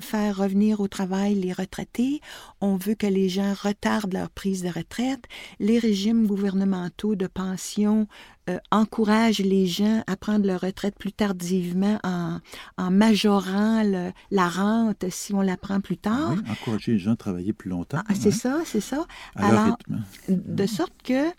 faire 0.00 0.36
revenir 0.36 0.80
au 0.80 0.88
travail 0.88 1.36
les 1.36 1.52
retraités, 1.52 2.20
on 2.60 2.74
veut 2.76 2.96
que 2.96 3.06
les 3.06 3.28
gens 3.28 3.54
retardent 3.54 4.12
leur 4.12 4.28
prise 4.28 4.62
de 4.62 4.68
retraite, 4.68 5.24
les 5.60 5.78
régimes 5.78 6.26
gouvernementaux 6.26 7.14
de 7.14 7.28
pension 7.28 8.08
euh, 8.50 8.58
encouragent 8.72 9.38
les 9.38 9.66
gens 9.66 10.02
à 10.08 10.16
prendre 10.16 10.44
leur 10.44 10.62
retraite 10.62 10.96
plus 10.98 11.12
tardivement 11.12 12.00
en, 12.02 12.40
en 12.76 12.90
majorant 12.90 13.84
la 14.32 14.48
rente 14.48 15.04
si 15.10 15.32
on 15.32 15.42
la 15.42 15.56
prend 15.56 15.80
plus 15.80 15.98
tard. 15.98 16.34
Oui, 16.34 16.50
encourager 16.50 16.92
les 16.92 16.98
gens 16.98 17.12
à 17.12 17.16
travailler 17.16 17.52
plus 17.52 17.70
longtemps. 17.70 18.02
Ah, 18.08 18.14
c'est 18.16 18.32
ça, 18.32 18.62
c'est 18.64 18.80
ça. 18.80 19.06
Alors, 19.36 19.78
de 20.28 20.66
sorte 20.66 20.94
que 21.04 21.30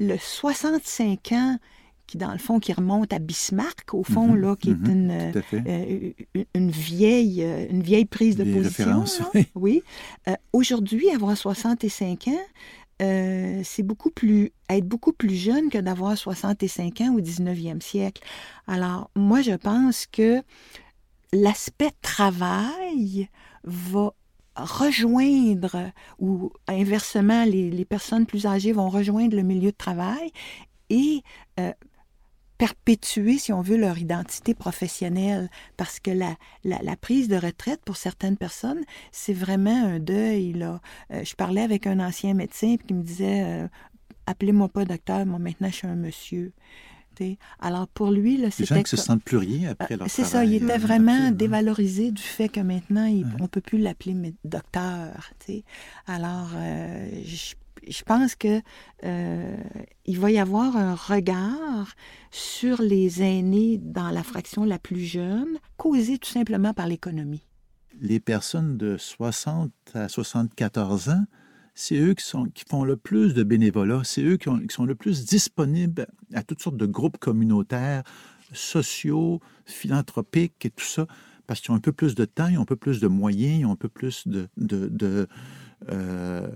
le 0.00 0.16
65 0.18 1.32
ans 1.32 1.58
qui, 2.06 2.18
dans 2.18 2.32
le 2.32 2.38
fond, 2.38 2.58
qui 2.58 2.72
remonte 2.72 3.12
à 3.12 3.20
Bismarck, 3.20 3.94
au 3.94 4.02
fond, 4.02 4.28
mhm, 4.28 4.40
là, 4.40 4.56
qui 4.56 4.70
est 4.70 4.74
mhm, 4.74 4.90
une, 4.90 5.32
euh, 5.66 6.12
une, 6.54 6.70
vieille, 6.70 7.44
euh, 7.44 7.66
une 7.70 7.82
vieille 7.82 8.06
prise 8.06 8.34
de 8.36 8.42
position. 8.42 9.04
oui. 9.54 9.82
Euh, 10.26 10.34
aujourd'hui, 10.52 11.08
avoir 11.10 11.36
65 11.36 12.28
ans, 12.28 13.60
c'est 13.62 13.82
beaucoup 13.82 14.10
plus 14.10 14.52
être 14.68 14.86
beaucoup 14.86 15.12
plus 15.12 15.34
jeune 15.34 15.70
que 15.70 15.78
d'avoir 15.78 16.18
65 16.18 17.00
ans 17.02 17.14
au 17.14 17.20
19e 17.20 17.80
siècle. 17.80 18.22
Alors, 18.66 19.10
moi, 19.14 19.40
je 19.40 19.52
pense 19.52 20.06
que 20.06 20.42
l'aspect 21.32 21.92
travail 22.02 23.28
va 23.62 24.12
rejoindre, 24.64 25.90
ou 26.18 26.52
inversement, 26.68 27.44
les, 27.44 27.84
personnes 27.84 28.26
plus 28.26 28.46
âgées 28.46 28.72
vont 28.72 28.88
rejoindre 28.88 29.36
le 29.36 29.42
milieu 29.42 29.72
de 29.72 29.76
travail 29.76 30.30
et 30.88 31.22
euh, 31.58 31.72
perpétuer, 32.58 33.38
si 33.38 33.52
on 33.52 33.62
veut, 33.62 33.78
leur 33.78 33.98
identité 33.98 34.54
professionnelle. 34.54 35.48
Parce 35.76 35.98
que 35.98 36.10
la, 36.10 36.36
la, 36.64 36.96
prise 36.96 37.28
de 37.28 37.36
retraite, 37.36 37.80
pour 37.84 37.96
certaines 37.96 38.36
personnes, 38.36 38.82
c'est 39.12 39.32
vraiment 39.32 39.84
un 39.86 39.98
deuil. 39.98 40.52
Là. 40.52 40.80
Euh, 41.12 41.24
je 41.24 41.34
parlais 41.34 41.62
avec 41.62 41.86
un 41.86 42.00
ancien 42.00 42.34
médecin 42.34 42.76
qui 42.76 42.92
me 42.92 43.02
disait 43.02 43.44
euh, 43.44 43.68
Appelez-moi 44.26 44.68
pas 44.68 44.84
docteur, 44.84 45.24
moi 45.26 45.38
maintenant 45.38 45.68
je 45.70 45.74
suis 45.74 45.86
un 45.86 45.96
monsieur. 45.96 46.52
Alors 47.58 47.88
pour 47.88 48.10
lui, 48.10 48.36
c'était... 48.50 48.74
Les 48.74 48.78
gens 48.78 48.82
qui 48.82 48.90
se 48.90 48.96
sentent 48.96 49.24
plus 49.24 49.36
rien 49.36 49.70
après 49.70 49.96
leur 49.96 50.08
C'est 50.10 50.24
ça, 50.24 50.44
il 50.44 50.54
était 50.54 50.78
vraiment 50.78 51.30
dévalorisé 51.30 52.10
du 52.10 52.22
fait 52.22 52.48
que 52.48 52.60
maintenant, 52.60 53.06
il, 53.06 53.26
on 53.40 53.48
peut 53.48 53.60
plus 53.60 53.78
l'appeler 53.78 54.34
docteur. 54.44 55.30
Alors, 56.06 56.50
euh, 56.54 57.08
je, 57.24 58.02
pense 58.04 58.34
que 58.34 58.60
euh, 59.04 59.56
il 60.06 60.18
va 60.18 60.30
y 60.30 60.38
avoir 60.38 60.76
un 60.76 60.94
regard 60.94 61.94
sur 62.30 62.82
les 62.82 63.22
aînés 63.22 63.78
dans 63.78 64.10
la 64.10 64.22
fraction 64.22 64.64
la 64.64 64.78
plus 64.78 65.04
jeune, 65.04 65.58
causé 65.76 66.18
tout 66.18 66.30
simplement 66.30 66.74
par 66.74 66.86
l'économie. 66.86 67.46
Les 68.00 68.20
personnes 68.20 68.76
de 68.76 68.96
60 68.96 69.72
à 69.94 70.08
74 70.08 71.10
ans 71.10 71.24
c'est 71.80 71.96
eux 71.96 72.12
qui, 72.12 72.64
font 72.68 72.84
le 72.84 72.96
plus 72.98 73.32
de 73.32 73.42
bénévolat, 73.42 74.02
c'est 74.04 74.22
eux 74.22 74.36
qui, 74.36 74.50
sont 74.68 74.84
le 74.84 74.94
plus 74.94 75.24
disponibles 75.24 76.06
à 76.34 76.42
toutes 76.42 76.60
sortes 76.60 76.76
de 76.76 76.84
groupes 76.84 77.16
communautaires, 77.16 78.02
sociaux, 78.52 79.40
philanthropiques 79.64 80.66
et 80.66 80.70
tout 80.70 80.84
ça, 80.84 81.06
parce 81.46 81.62
qu'ils 81.62 81.70
ont 81.70 81.76
un 81.76 81.80
peu 81.80 81.92
plus 81.92 82.14
de 82.14 82.26
temps, 82.26 82.48
ils 82.48 82.58
ont 82.58 82.62
un 82.62 82.66
peu 82.66 82.76
plus 82.76 83.00
de 83.00 83.08
moyens, 83.08 83.60
ils 83.60 83.64
ont 83.64 83.72
un 83.72 83.76
peu 83.76 83.88
plus 83.88 84.28
euh, 85.88 86.48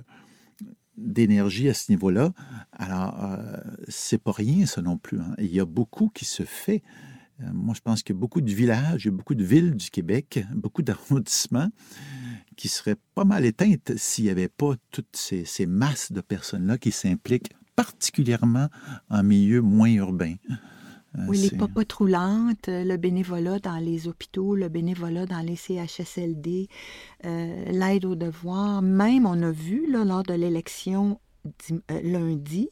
d'énergie 0.98 1.70
à 1.70 1.74
ce 1.74 1.90
niveau-là. 1.90 2.34
Alors, 2.72 3.24
euh, 3.24 3.56
c'est 3.88 4.22
pas 4.22 4.32
rien, 4.32 4.66
ça 4.66 4.82
non 4.82 4.98
plus. 4.98 5.20
Hein. 5.20 5.34
Il 5.38 5.54
y 5.54 5.58
a 5.58 5.64
beaucoup 5.64 6.10
qui 6.10 6.26
se 6.26 6.42
fait. 6.42 6.82
Euh, 7.40 7.46
moi, 7.54 7.74
je 7.74 7.80
pense 7.80 8.02
qu'il 8.02 8.14
y 8.14 8.18
a 8.18 8.20
beaucoup 8.20 8.42
de 8.42 8.52
villages, 8.52 9.06
il 9.06 9.08
y 9.08 9.08
a 9.08 9.16
beaucoup 9.16 9.34
de 9.34 9.44
villes 9.44 9.74
du 9.74 9.88
Québec, 9.88 10.44
beaucoup 10.52 10.82
d'arrondissements 10.82 11.70
qui 12.56 12.68
seraient 12.68 12.96
pas 13.14 13.24
mal 13.24 13.44
éteintes 13.44 13.92
s'il 13.96 14.24
n'y 14.24 14.30
avait 14.30 14.48
pas 14.48 14.74
toutes 14.90 15.16
ces, 15.16 15.66
masses 15.66 16.12
de 16.12 16.20
personnes-là 16.20 16.78
qui 16.78 16.90
s'impliquent 16.90 17.52
particulièrement 17.76 18.68
en 19.10 19.22
milieu 19.22 19.60
moins 19.60 19.90
urbain. 19.90 20.34
Euh, 21.16 21.26
oui, 21.28 21.38
les 21.38 21.56
papotes 21.56 21.92
roulantes, 21.92 22.68
le 22.68 22.96
bénévolat 22.96 23.60
dans 23.60 23.78
les 23.78 24.08
hôpitaux, 24.08 24.56
le 24.56 24.68
bénévolat 24.68 25.26
dans 25.26 25.40
les 25.40 25.54
CHSLD, 25.54 26.68
euh, 27.24 27.64
l'aide 27.70 28.04
aux 28.04 28.16
devoirs. 28.16 28.82
Même, 28.82 29.24
on 29.24 29.40
a 29.42 29.50
vu 29.50 29.90
là, 29.90 30.04
lors 30.04 30.24
de 30.24 30.34
l'élection 30.34 31.20
euh, 31.70 32.00
lundi 32.02 32.70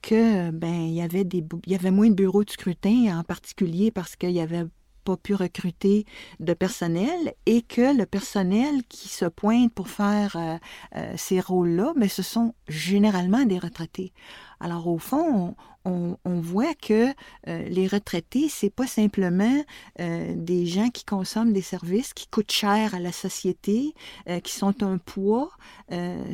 que 0.00 0.50
ben 0.50 0.86
il 0.86 0.94
y 0.94 1.02
avait 1.02 1.24
des 1.24 1.44
il 1.66 1.72
y 1.72 1.74
avait 1.74 1.90
moins 1.90 2.08
de 2.08 2.14
bureaux 2.14 2.42
de 2.42 2.50
scrutin 2.50 3.18
en 3.18 3.22
particulier 3.22 3.90
parce 3.90 4.16
qu'il 4.16 4.30
y 4.30 4.40
avait 4.40 4.64
pas 5.04 5.16
pu 5.16 5.34
recruter 5.34 6.06
de 6.40 6.54
personnel 6.54 7.34
et 7.46 7.62
que 7.62 7.96
le 7.96 8.06
personnel 8.06 8.82
qui 8.88 9.08
se 9.08 9.26
pointe 9.26 9.72
pour 9.72 9.88
faire 9.88 10.36
euh, 10.36 10.56
euh, 10.96 11.12
ces 11.16 11.40
rôles-là, 11.40 11.92
mais 11.96 12.08
ce 12.08 12.22
sont 12.22 12.54
généralement 12.68 13.44
des 13.44 13.58
retraités. 13.58 14.12
Alors 14.60 14.86
au 14.86 14.98
fond, 14.98 15.54
on, 15.84 16.16
voit 16.24 16.74
que 16.74 17.08
euh, 17.48 17.68
les 17.68 17.86
retraités, 17.86 18.48
c'est 18.48 18.70
pas 18.70 18.86
simplement 18.86 19.62
des 19.98 20.64
gens 20.64 20.88
qui 20.88 21.04
consomment 21.04 21.52
des 21.52 21.60
services 21.60 22.14
qui 22.14 22.26
coûtent 22.26 22.50
cher 22.50 22.94
à 22.94 23.00
la 23.00 23.12
société, 23.12 23.94
qui 24.42 24.52
sont 24.52 24.82
un 24.82 24.96
poids. 24.96 25.50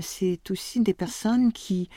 c'est 0.01 0.51
aussi 0.51 0.81
des 0.81 0.95
personnes 0.95 1.53
qui 1.53 1.89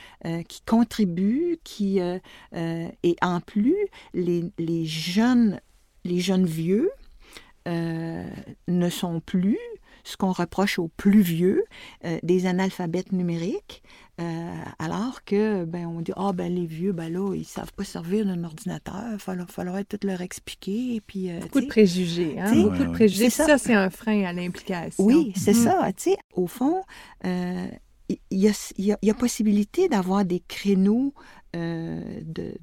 qui 0.48 0.62
contribuent, 0.66 1.60
qui 1.64 2.00
et 2.00 3.16
en 3.22 3.40
plus 3.40 3.78
les, 4.16 4.46
les 4.58 4.86
jeunes 4.86 5.60
les 6.04 6.20
jeunes 6.20 6.46
vieux 6.46 6.90
euh, 7.68 8.26
ne 8.68 8.90
sont 8.90 9.20
plus 9.20 9.60
ce 10.06 10.18
qu'on 10.18 10.34
reproche 10.34 10.80
aux 10.80 10.90
plus 10.90 11.22
vieux, 11.22 11.64
des 12.24 12.46
analphabètes 12.46 13.14
numériques. 13.14 13.82
alors 14.78 15.24
que, 15.24 15.64
ben, 15.64 15.88
on 15.88 16.02
dit, 16.02 16.12
ah, 16.18 16.34
ben, 16.34 16.54
les 16.54 16.66
vieux, 16.66 16.92
ben 16.92 17.10
là, 17.10 17.34
ils 17.34 17.46
savent 17.46 17.72
pas 17.72 17.86
servir 17.86 18.26
d'un 18.26 18.44
ordinateur, 18.44 19.06
il 19.14 19.20
faudrait, 19.20 19.46
faudrait 19.48 19.84
tout 19.86 20.00
leur 20.04 20.20
expliquer. 20.20 20.96
Et 20.96 21.00
puis, 21.00 21.30
beaucoup 21.40 21.62
de 21.62 21.68
préjugés, 21.68 22.38
hein? 22.38 22.54
Beaucoup 22.54 22.84
de 22.84 22.92
préjugés. 22.92 23.30
Ça, 23.30 23.46
ça 23.46 23.58
c'est 23.58 23.76
un 23.76 23.90
frein 23.90 24.26
à 24.26 24.34
l'implication. 24.34 25.02
Oui, 25.06 25.32
c'est 25.38 25.56
mm. 25.56 25.64
ça. 25.64 25.94
Tu 25.96 26.04
sais, 26.04 26.18
au 26.34 26.48
fond, 26.48 26.82
il 27.24 28.18
y, 28.30 29.10
a, 29.10 29.14
possibilité 29.14 29.88
d'avoir 29.88 30.26
des 30.26 30.42
créneaux 30.42 31.14
de 31.54 32.56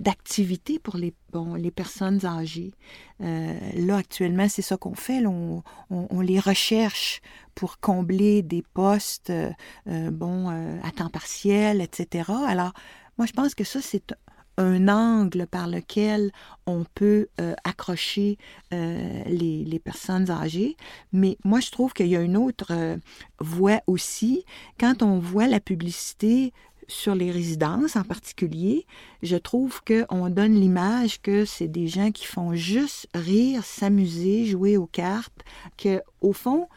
d'activité 0.00 0.78
pour 0.78 0.96
les, 0.96 1.14
bon, 1.30 1.54
les 1.54 1.70
personnes 1.70 2.24
âgées. 2.24 2.72
Euh, 3.20 3.58
là, 3.76 3.98
actuellement, 3.98 4.48
c'est 4.48 4.62
ça 4.62 4.78
qu'on 4.78 4.94
fait. 4.94 5.24
on, 5.26 5.62
on, 5.90 6.20
les 6.20 6.40
recherche 6.40 7.20
pour 7.54 7.78
combler 7.80 8.42
des 8.42 8.62
postes 8.62 9.28
euh, 9.30 9.50
euh, 9.88 10.10
bon, 10.10 10.48
à 10.48 10.90
temps 10.90 11.10
partiel, 11.10 11.82
etc. 11.82 12.32
Alors, 12.48 12.72
moi, 13.18 13.26
je 13.26 13.32
pense 13.32 13.54
que 13.54 13.64
ça, 13.64 13.80
c'est 13.82 14.14
un 14.56 14.88
angle 14.88 15.46
par 15.46 15.68
lequel 15.68 16.32
on 16.66 16.84
peut 16.94 17.28
accrocher 17.64 18.36
les, 18.70 19.64
les, 19.64 19.78
personnes 19.78 20.30
âgées. 20.30 20.76
Mais 21.12 21.38
moi, 21.44 21.60
je 21.60 21.70
trouve 21.70 21.94
qu'il 21.94 22.08
y 22.08 22.16
a 22.16 22.20
une 22.20 22.36
autre 22.36 22.98
voie 23.38 23.80
aussi. 23.86 24.44
Quand 24.78 25.02
on 25.02 25.18
voit 25.18 25.46
la 25.46 25.60
publicité 25.60 26.52
sur 26.90 27.14
les 27.14 27.30
résidences 27.30 27.96
en 27.96 28.02
particulier, 28.02 28.86
je 29.22 29.36
trouve 29.36 29.80
qu'on 29.84 30.28
donne 30.28 30.54
l'image 30.54 31.22
que 31.22 31.44
c'est 31.44 31.68
des 31.68 31.86
gens 31.86 32.10
qui 32.10 32.26
font 32.26 32.54
juste 32.54 33.08
rire, 33.14 33.64
s'amuser, 33.64 34.44
jouer 34.44 34.76
aux 34.76 34.86
cartes, 34.86 35.42
que 35.78 36.02
au 36.20 36.32
fond, 36.32 36.68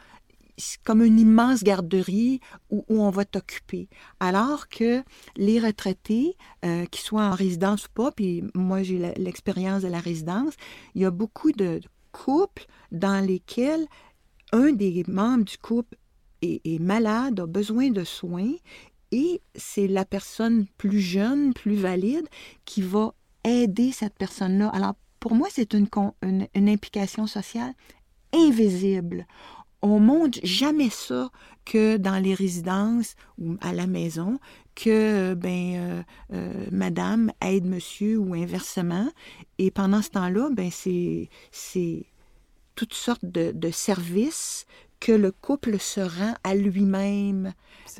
comme 0.84 1.02
une 1.02 1.18
immense 1.18 1.64
garderie 1.64 2.40
où, 2.70 2.84
on 2.88 3.10
va 3.10 3.24
t'occuper. 3.24 3.88
Alors 4.20 4.68
que 4.68 5.02
les 5.36 5.58
retraités, 5.58 6.36
euh, 6.64 6.86
qu'ils 6.86 7.04
soient 7.04 7.24
en 7.24 7.34
résidence 7.34 7.86
ou 7.86 7.90
pas, 7.92 8.12
puis 8.12 8.44
moi 8.54 8.82
j'ai 8.82 8.98
l'expérience 9.16 9.82
de 9.82 9.88
la 9.88 9.98
résidence, 10.00 10.54
il 10.94 11.02
y 11.02 11.04
a 11.04 11.10
beaucoup 11.10 11.52
de 11.52 11.80
couples 12.12 12.66
dans 12.92 13.24
lesquels 13.24 13.86
un 14.52 14.72
des 14.72 15.04
membres 15.08 15.44
du 15.44 15.58
couple 15.58 15.96
est 16.42 16.78
malade, 16.78 17.40
a 17.40 17.46
besoin 17.46 17.90
de 17.90 18.04
soins 18.04 18.52
c'est 19.54 19.86
la 19.86 20.04
personne 20.04 20.66
plus 20.78 21.00
jeune, 21.00 21.54
plus 21.54 21.76
valide, 21.76 22.28
qui 22.64 22.82
va 22.82 23.14
aider 23.44 23.92
cette 23.92 24.14
personne-là. 24.14 24.68
Alors, 24.70 24.94
pour 25.20 25.34
moi, 25.34 25.48
c'est 25.50 25.74
une, 25.74 25.88
implication 26.54 27.26
sociale 27.26 27.74
invisible. 28.32 29.26
On 29.82 30.00
montre 30.00 30.38
jamais 30.42 30.90
ça 30.90 31.30
que 31.64 31.98
dans 31.98 32.18
les 32.22 32.34
résidences 32.34 33.14
ou 33.38 33.56
à 33.60 33.72
la 33.72 33.86
maison, 33.86 34.38
que 34.74 35.34
ben 35.34 35.74
euh, 35.76 36.02
euh, 36.32 36.66
madame 36.72 37.30
aide 37.40 37.66
monsieur 37.66 38.18
ou 38.18 38.34
inversement. 38.34 39.08
Et 39.58 39.70
pendant 39.70 40.02
ce 40.02 40.10
temps-là, 40.10 40.48
ben 40.50 40.70
c'est 40.70 42.06
toutes 42.74 42.94
sortes 42.94 43.24
de 43.24 43.70
services 43.70 44.66
que 45.04 45.12
le 45.12 45.32
couple 45.32 45.78
se 45.78 46.00
rend 46.00 46.32
à 46.44 46.54
lui-même 46.54 47.52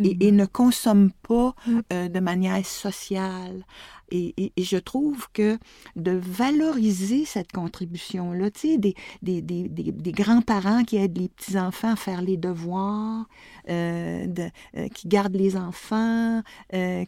et, 0.03 0.33
ne 0.33 0.47
consomme 0.47 1.11
pas 1.29 1.55
mm. 1.67 1.81
euh, 1.93 2.09
de 2.09 2.19
manière 2.19 2.65
sociale. 2.65 3.67
Et, 4.11 4.53
je 4.57 4.79
trouve 4.79 5.27
que 5.35 5.59
de 5.97 6.13
valoriser 6.13 7.27
cette 7.27 7.53
contribution-là, 7.53 8.51
tu 8.51 8.61
sais, 8.61 8.79
des, 8.79 8.95
des, 9.21 9.43
des, 9.43 9.69
des 9.69 10.13
grands-parents 10.13 10.85
qui 10.85 10.97
aident 10.97 11.19
les 11.19 11.29
petits-enfants 11.29 11.93
à 11.93 11.97
faire 11.97 12.23
les 12.23 12.39
devoirs, 12.39 13.27
euh, 13.69 14.27
de, 14.27 14.49
euh, 14.79 14.89
qui 14.89 15.07
gardent 15.07 15.37
les 15.37 15.57
enfants, 15.59 16.43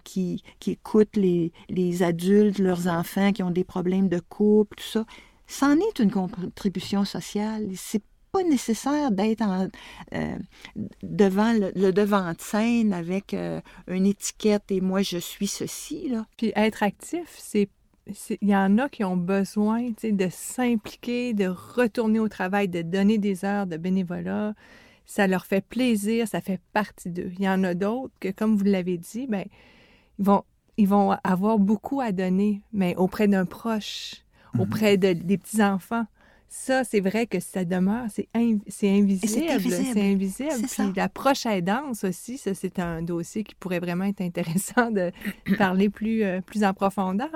qui, 0.05 0.43
qui 0.61 0.73
écoutent 0.73 1.17
les, 1.17 1.53
les 1.71 2.03
adultes, 2.03 2.59
leurs 2.59 2.87
enfants 2.87 3.33
qui 3.33 3.43
ont 3.43 3.51
des 3.51 3.65
problèmes 3.65 4.11
de 4.11 4.21
couple, 4.21 4.77
tout 4.77 4.85
ça, 4.85 5.07
c'en 5.47 5.77
est 5.77 6.01
une 6.01 6.11
contribution 6.11 7.07
sociale. 7.07 7.69
C'est 7.77 8.03
nécessaire 8.43 9.11
d'être 9.11 9.43
euh, 10.15 10.37
devant 11.03 11.53
le, 11.53 11.93
devant 11.93 12.33
de 12.33 12.41
scène 12.41 12.93
avec 12.93 13.35
euh, 13.35 13.61
une 13.89 14.07
étiquette 14.07 14.71
et 14.71 14.81
moi 14.81 15.03
je 15.03 15.19
suis 15.19 15.47
ceci. 15.47 16.09
Là. 16.09 16.27
Puis 16.37 16.53
être 16.55 16.83
actif, 16.83 17.35
c'est 17.39 17.69
il 18.41 18.49
y 18.49 18.57
en 18.57 18.79
a 18.79 18.89
qui 18.89 19.05
ont 19.05 19.17
besoin 19.17 19.89
de 20.03 20.29
s'impliquer, 20.31 21.35
de 21.35 21.47
retourner 21.49 22.21
au 22.21 22.29
travail, 22.29 22.69
de 22.69 22.83
donner 22.83 23.19
des 23.19 23.45
heures 23.45 23.67
de 23.67 23.77
bénévolat. 23.77 24.55
Ça 25.07 25.27
leur 25.27 25.45
fait 25.45 25.65
plaisir, 25.65 26.29
ça 26.29 26.41
fait 26.41 26.61
partie 26.73 27.11
d'eux. 27.11 27.33
Il 27.39 27.45
y 27.45 27.49
en 27.49 27.65
a 27.65 27.75
d'autres 27.75 28.15
que, 28.21 28.29
comme 28.29 28.57
vous 28.57 28.65
l'avez 28.65 28.97
dit, 28.97 29.27
ben, 29.27 29.45
ils, 30.19 30.25
vont, 30.25 30.45
ils 30.77 30.89
vont 30.89 31.17
avoir 31.25 31.59
beaucoup 31.59 32.01
à 32.01 32.13
donner, 32.13 32.63
mais 32.73 32.95
auprès 32.97 33.29
d'un 33.29 33.45
proche, 33.45 34.15
mm-hmm. 34.55 34.63
auprès 34.63 34.97
de, 34.97 35.13
des 35.13 35.39
petits-enfants. 35.39 36.07
Ça, 36.49 36.85
c'est 36.85 37.01
vrai 37.01 37.27
que 37.27 37.41
ça 37.41 37.65
demeure, 37.65 38.07
c'est 38.09 38.29
invisible. 38.35 39.19
C'est 39.29 40.01
invisible. 40.01 40.67
Puis 40.69 40.93
la 40.95 41.09
proche 41.09 41.47
aidance 41.47 42.05
aussi, 42.05 42.39
ça, 42.39 42.55
c'est 42.55 42.79
un 42.79 43.03
dossier 43.03 43.45
qui 43.45 43.55
pourrait 43.55 43.81
vraiment 43.81 44.05
être 44.05 44.21
intéressant 44.21 44.91
de 44.91 45.11
parler 45.59 45.91
plus, 45.91 46.23
euh, 46.23 46.41
plus 46.41 46.65
en 46.65 46.73
profondeur. 46.73 47.31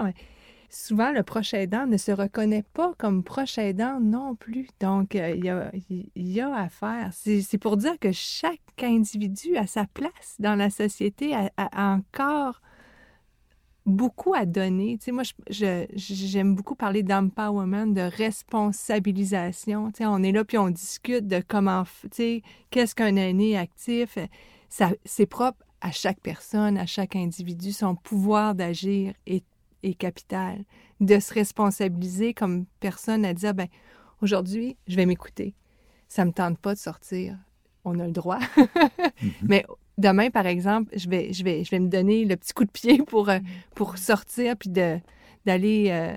souvent, 0.69 1.11
le 1.13 1.23
proche 1.23 1.55
aidant 1.55 1.87
ne 1.87 1.97
se 1.97 2.13
reconnaît 2.13 2.65
pas 2.73 2.95
comme 2.99 3.25
proche 3.25 3.59
aidant 3.59 3.99
non 4.01 4.37
plus. 4.37 4.69
Donc, 4.81 5.17
euh, 5.17 5.35
il, 5.37 5.45
y 5.45 5.51
a, 5.51 5.71
y, 6.15 6.41
a, 6.41 6.55
à 6.55 6.69
faire. 6.69 7.11
C'est 7.13 7.59
pour 7.59 7.77
dire 7.77 7.99
que 7.99 8.13
chaque 8.13 8.61
individu 8.81 9.57
a 9.57 9.67
sa 9.67 9.87
place 9.87 10.37
dans 10.39 10.55
la 10.55 10.71
société, 10.71 11.35
a 11.35 11.95
encore 11.95 12.63
beaucoup 13.87 14.35
à 14.35 14.47
donner. 14.47 14.99
Tu 14.99 15.07
sais, 15.07 15.13
moi, 15.13 15.23
j'aime 15.49 16.55
beaucoup 16.55 16.75
parler 16.75 17.03
d'empowerment, 17.03 17.87
de 17.87 18.03
responsabilisation. 18.03 19.91
Tu 19.91 19.99
sais, 19.99 20.07
on 20.07 20.23
est 20.23 20.33
là 20.33 20.45
puis 20.45 20.59
on 20.59 20.71
discute 20.71 21.27
de 21.27 21.43
comment, 21.47 21.85
tu 22.03 22.09
sais, 22.13 22.43
qu'est-ce 22.71 22.95
qu'un 22.95 23.17
aîné 23.17 23.57
actif. 23.57 24.19
C'est 25.05 25.27
propre 25.27 25.65
à 25.81 25.91
chaque 25.91 26.21
personne, 26.21 26.79
à 26.79 26.87
chaque 26.87 27.17
individu. 27.17 27.73
Son 27.73 27.97
pouvoir 27.97 28.55
d'agir 28.55 29.15
est, 29.27 29.45
est, 29.83 29.95
capital. 29.95 30.65
De 31.01 31.19
se 31.19 31.33
responsabiliser 31.33 32.35
comme 32.35 32.67
personne 32.81 33.25
à 33.25 33.33
dire, 33.33 33.55
ben 33.55 33.69
aujourd'hui, 34.21 34.77
je 34.87 34.97
vais 34.97 35.07
m'écouter. 35.07 35.55
Ça 36.09 36.25
me 36.25 36.33
tente 36.33 36.59
pas 36.59 36.75
de 36.75 36.79
sortir. 36.79 37.39
On 37.85 37.99
a 37.99 38.07
le 38.07 38.13
droit. 38.13 38.41
Mm-hmm. 39.21 39.33
Mais 39.43 39.67
demain, 40.01 40.31
par 40.31 40.47
exemple, 40.47 40.93
je 40.97 41.09
vais, 41.09 41.33
je 41.33 41.45
vais, 41.45 41.65
je 41.65 41.71
vais 41.71 41.79
me 41.79 41.89
donner 41.89 42.25
le 42.25 42.37
petit 42.37 42.53
coup 42.53 42.65
de 42.65 42.71
pied 42.71 42.99
pour, 43.07 43.29
euh, 43.29 43.39
pour 43.75 43.99
sortir 43.99 44.57
puis 44.57 44.71
d'aller 44.71 45.87
euh, 45.91 46.17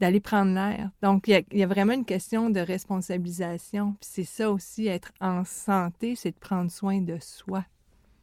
d'aller 0.00 0.20
prendre 0.20 0.52
l'air. 0.52 0.90
Donc, 1.02 1.26
il 1.26 1.44
y, 1.52 1.62
a, 1.62 1.66
vraiment 1.66 1.94
une 1.94 2.04
question 2.04 2.50
de 2.50 2.60
responsabilisation. 2.60 3.96
Puis 4.00 4.10
c'est 4.12 4.24
ça 4.24 4.50
aussi, 4.50 4.88
être 4.88 5.12
en 5.20 5.44
santé, 5.44 6.14
c'est 6.16 6.32
de 6.32 6.38
prendre 6.38 6.70
soin 6.70 7.00
de 7.00 7.16
soi. 7.20 7.64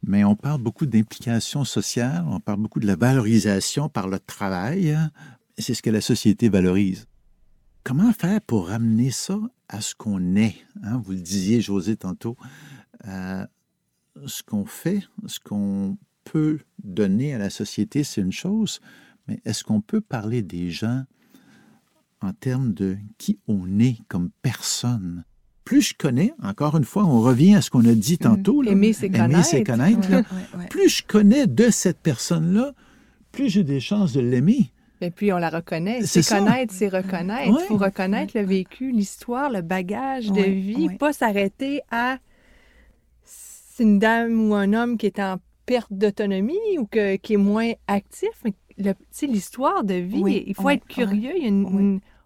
Mais 0.06 0.22
on 0.22 0.36
parle 0.36 0.60
beaucoup 0.60 0.86
d'implication 0.86 1.64
sociale, 1.64 2.24
on 2.28 2.38
parle 2.38 2.60
beaucoup 2.60 2.78
de 2.78 2.86
la 2.86 2.94
valorisation 2.94 3.88
par 3.88 4.06
le 4.06 4.20
travail. 4.20 4.92
Hein. 4.92 5.10
C'est 5.58 5.74
ce 5.74 5.82
que 5.82 5.90
la 5.90 6.00
société 6.00 6.48
valorise. 6.48 7.06
Comment 7.82 8.12
faire 8.12 8.40
pour 8.40 8.68
ramener 8.68 9.10
ça 9.10 9.38
à 9.68 9.80
ce 9.80 9.94
qu'on 9.94 10.36
est? 10.36 10.56
Hein? 10.82 11.02
Vous 11.04 11.12
le 11.12 11.20
disiez, 11.20 11.60
José, 11.60 11.96
tantôt. 11.96 12.36
Euh, 13.08 13.46
ce 14.26 14.42
qu'on 14.42 14.64
fait, 14.64 15.00
ce 15.26 15.40
qu'on 15.40 15.96
peut 16.24 16.58
donner 16.82 17.34
à 17.34 17.38
la 17.38 17.50
société, 17.50 18.04
c'est 18.04 18.20
une 18.20 18.32
chose, 18.32 18.80
mais 19.28 19.40
est-ce 19.44 19.64
qu'on 19.64 19.80
peut 19.80 20.00
parler 20.00 20.42
des 20.42 20.70
gens 20.70 21.04
en 22.20 22.32
termes 22.32 22.72
de 22.72 22.96
qui 23.18 23.38
on 23.48 23.78
est 23.78 23.98
comme 24.08 24.30
personne? 24.42 25.24
Plus 25.64 25.80
je 25.80 25.94
connais, 25.94 26.32
encore 26.42 26.76
une 26.76 26.84
fois, 26.84 27.04
on 27.04 27.20
revient 27.20 27.54
à 27.54 27.62
ce 27.62 27.70
qu'on 27.70 27.86
a 27.86 27.94
dit 27.94 28.14
mm. 28.14 28.24
tantôt, 28.24 28.62
aimer 28.64 28.92
c'est 28.92 29.10
connaître. 29.10 30.08
Plus 30.68 30.88
je 30.88 31.02
connais 31.04 31.46
de 31.46 31.70
cette 31.70 32.00
personne-là, 32.00 32.72
plus 33.32 33.48
j'ai 33.48 33.64
des 33.64 33.80
chances 33.80 34.12
de 34.12 34.20
l'aimer. 34.20 34.70
Et 35.00 35.10
puis 35.10 35.32
on 35.32 35.38
la 35.38 35.50
reconnaît. 35.50 36.02
C'est 36.06 36.26
connaître, 36.26 36.72
c'est 36.72 36.88
reconnaître. 36.88 37.48
Il 37.48 37.66
faut 37.66 37.76
reconnaître 37.76 38.38
le 38.38 38.44
vécu, 38.44 38.90
l'histoire, 38.90 39.50
le 39.50 39.60
bagage 39.60 40.30
de 40.30 40.42
vie, 40.42 40.88
pas 40.98 41.12
s'arrêter 41.12 41.80
à 41.90 42.18
c'est 43.74 43.82
une 43.82 43.98
dame 43.98 44.50
ou 44.50 44.54
un 44.54 44.72
homme 44.72 44.96
qui 44.96 45.06
est 45.06 45.18
en 45.18 45.38
perte 45.66 45.92
d'autonomie 45.92 46.78
ou 46.78 46.86
que, 46.86 47.16
qui 47.16 47.32
est 47.32 47.38
moins 47.38 47.72
actif? 47.88 48.30
L'histoire 49.22 49.82
de 49.82 49.94
vie, 49.94 50.44
il 50.46 50.54
faut 50.54 50.70
être 50.70 50.86
curieux. 50.86 51.34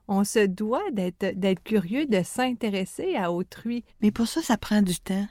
on 0.08 0.24
se 0.24 0.46
doit 0.46 0.90
d'être 0.92 1.62
curieux, 1.64 2.04
de 2.04 2.22
s'intéresser 2.22 3.16
à 3.16 3.32
autrui. 3.32 3.82
Mais 4.02 4.10
pour 4.10 4.26
ça, 4.26 4.42
ça 4.42 4.58
prend 4.58 4.82
du 4.82 5.00
temps. 5.00 5.26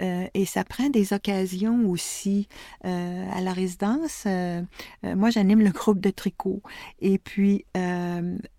Euh, 0.00 0.26
et 0.34 0.44
ça 0.44 0.64
prend 0.64 0.88
des 0.88 1.12
occasions 1.12 1.88
aussi. 1.88 2.48
Euh, 2.84 3.28
à 3.32 3.40
la 3.40 3.52
résidence, 3.52 4.24
euh, 4.26 4.62
moi, 5.02 5.30
j'anime 5.30 5.60
le 5.60 5.70
groupe 5.70 6.00
de 6.00 6.10
tricot. 6.10 6.62
Et 7.00 7.18
puis, 7.18 7.64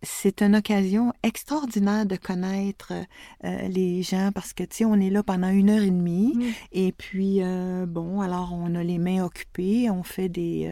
c'est 0.01 0.41
une 0.41 0.55
occasion 0.55 1.13
extraordinaire 1.23 2.05
de 2.05 2.15
connaître 2.15 2.93
les 3.43 4.03
gens 4.03 4.31
parce 4.33 4.53
que, 4.53 4.63
tu 4.63 4.77
sais, 4.77 4.85
on 4.85 4.95
est 4.95 5.09
là 5.09 5.23
pendant 5.23 5.49
une 5.49 5.69
heure 5.69 5.83
et 5.83 5.91
demie. 5.91 6.33
Mm. 6.35 6.43
Et 6.71 6.91
puis, 6.91 7.41
bon, 7.87 8.21
alors, 8.21 8.53
on 8.53 8.75
a 8.75 8.83
les 8.83 8.97
mains 8.97 9.23
occupées. 9.23 9.89
On 9.89 10.03
fait 10.03 10.29
des, 10.29 10.71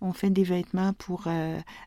on 0.00 0.12
fait 0.12 0.30
des 0.30 0.44
vêtements 0.44 0.92
pour 0.94 1.28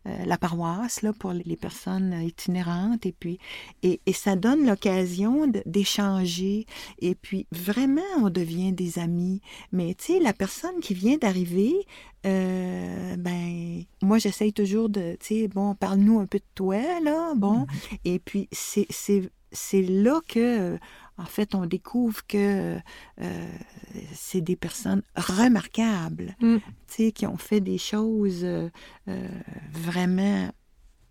la 0.06 0.38
paroisse, 0.38 1.02
là, 1.02 1.14
pour 1.14 1.34
les 1.34 1.56
personnes 1.56 2.22
itinérantes. 2.22 3.06
Et 3.06 3.14
puis, 3.14 3.40
et, 3.82 4.02
et 4.06 4.14
ça 4.14 4.36
donne 4.36 4.66
l'occasion 4.66 5.48
d'échanger. 5.66 6.66
Et 7.00 7.16
puis, 7.16 7.48
vraiment, 7.52 7.83
on 8.20 8.30
devient 8.30 8.72
des 8.72 9.00
amis. 9.00 9.42
Mais, 9.72 9.94
tu 9.96 10.14
sais, 10.14 10.20
la 10.20 10.34
personne 10.34 10.80
qui 10.80 10.94
vient 10.94 11.18
d'arriver, 11.18 11.74
euh, 12.26 13.16
ben, 13.18 13.84
moi, 14.02 14.18
j'essaye 14.18 14.54
toujours 14.54 14.90
de, 14.90 15.18
tu 15.20 15.42
sais, 15.42 15.48
bon, 15.48 15.76
parle-nous 15.76 16.20
un 16.20 16.26
peu 16.26 16.40
de 16.40 16.46
toi, 16.56 16.82
là, 17.02 17.34
bon. 17.36 17.62
Mm-hmm. 17.62 17.98
Et 18.06 18.20
puis, 18.20 18.50
c'est 18.52 19.82
là 19.82 20.22
que, 20.28 20.78
en 21.18 21.26
fait, 21.26 21.56
on 21.56 21.66
découvre 21.66 22.26
que 22.28 22.78
euh, 23.22 23.48
c'est 24.14 24.42
des 24.42 24.56
personnes 24.56 25.04
remarquables, 25.16 26.36
mm. 26.42 26.58
tu 26.58 26.64
sais, 26.88 27.12
qui 27.12 27.26
ont 27.28 27.38
fait 27.38 27.62
des 27.62 27.78
choses 27.78 28.44
euh, 28.44 28.70
vraiment 29.72 30.50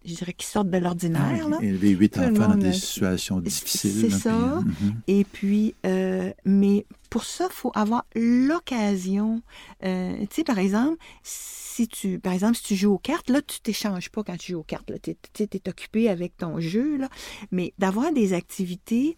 je 0.05 0.15
dirais, 0.15 0.33
qui 0.33 0.47
sortent 0.47 0.71
de 0.71 0.79
l'ordinaire. 0.79 1.49
Ah, 1.53 1.63
élever 1.63 1.91
huit 1.91 2.19
enfants 2.19 2.49
dans 2.49 2.57
des 2.57 2.73
situations 2.73 3.41
difficiles. 3.41 4.11
C'est 4.11 4.19
ça. 4.19 4.33
Mhm. 4.33 4.95
Et 5.09 5.25
puis, 5.25 5.75
euh, 5.87 6.33
mais 6.45 6.87
pour 7.11 7.25
ça, 7.25 7.49
il 7.51 7.55
faut 7.55 7.73
avoir 7.75 8.05
l'occasion. 8.15 9.43
Euh, 9.85 10.19
tu 10.21 10.37
sais, 10.37 10.45
par 10.45 10.59
exemple, 10.59 10.97
si 11.23 11.89
tu, 11.89 12.19
par 12.19 12.33
exemple, 12.33 12.57
si 12.57 12.63
tu 12.65 12.77
joues 12.77 12.95
aux 12.95 12.99
cartes, 12.99 13.31
là, 13.31 13.43
tu 13.43 13.61
t'échanges 13.61 14.11
pas 14.11 14.23
quand 14.23 14.37
tu 14.37 14.53
joues 14.53 14.61
aux 14.61 14.65
cartes. 14.65 14.93
Tu 15.03 15.11
es, 15.43 15.69
occupé 15.69 16.09
avec 16.09 16.37
ton 16.37 16.61
jeu, 16.61 16.97
là. 16.97 17.09
Mais 17.51 17.73
d'avoir 17.79 18.13
des 18.13 18.33
activités, 18.33 19.17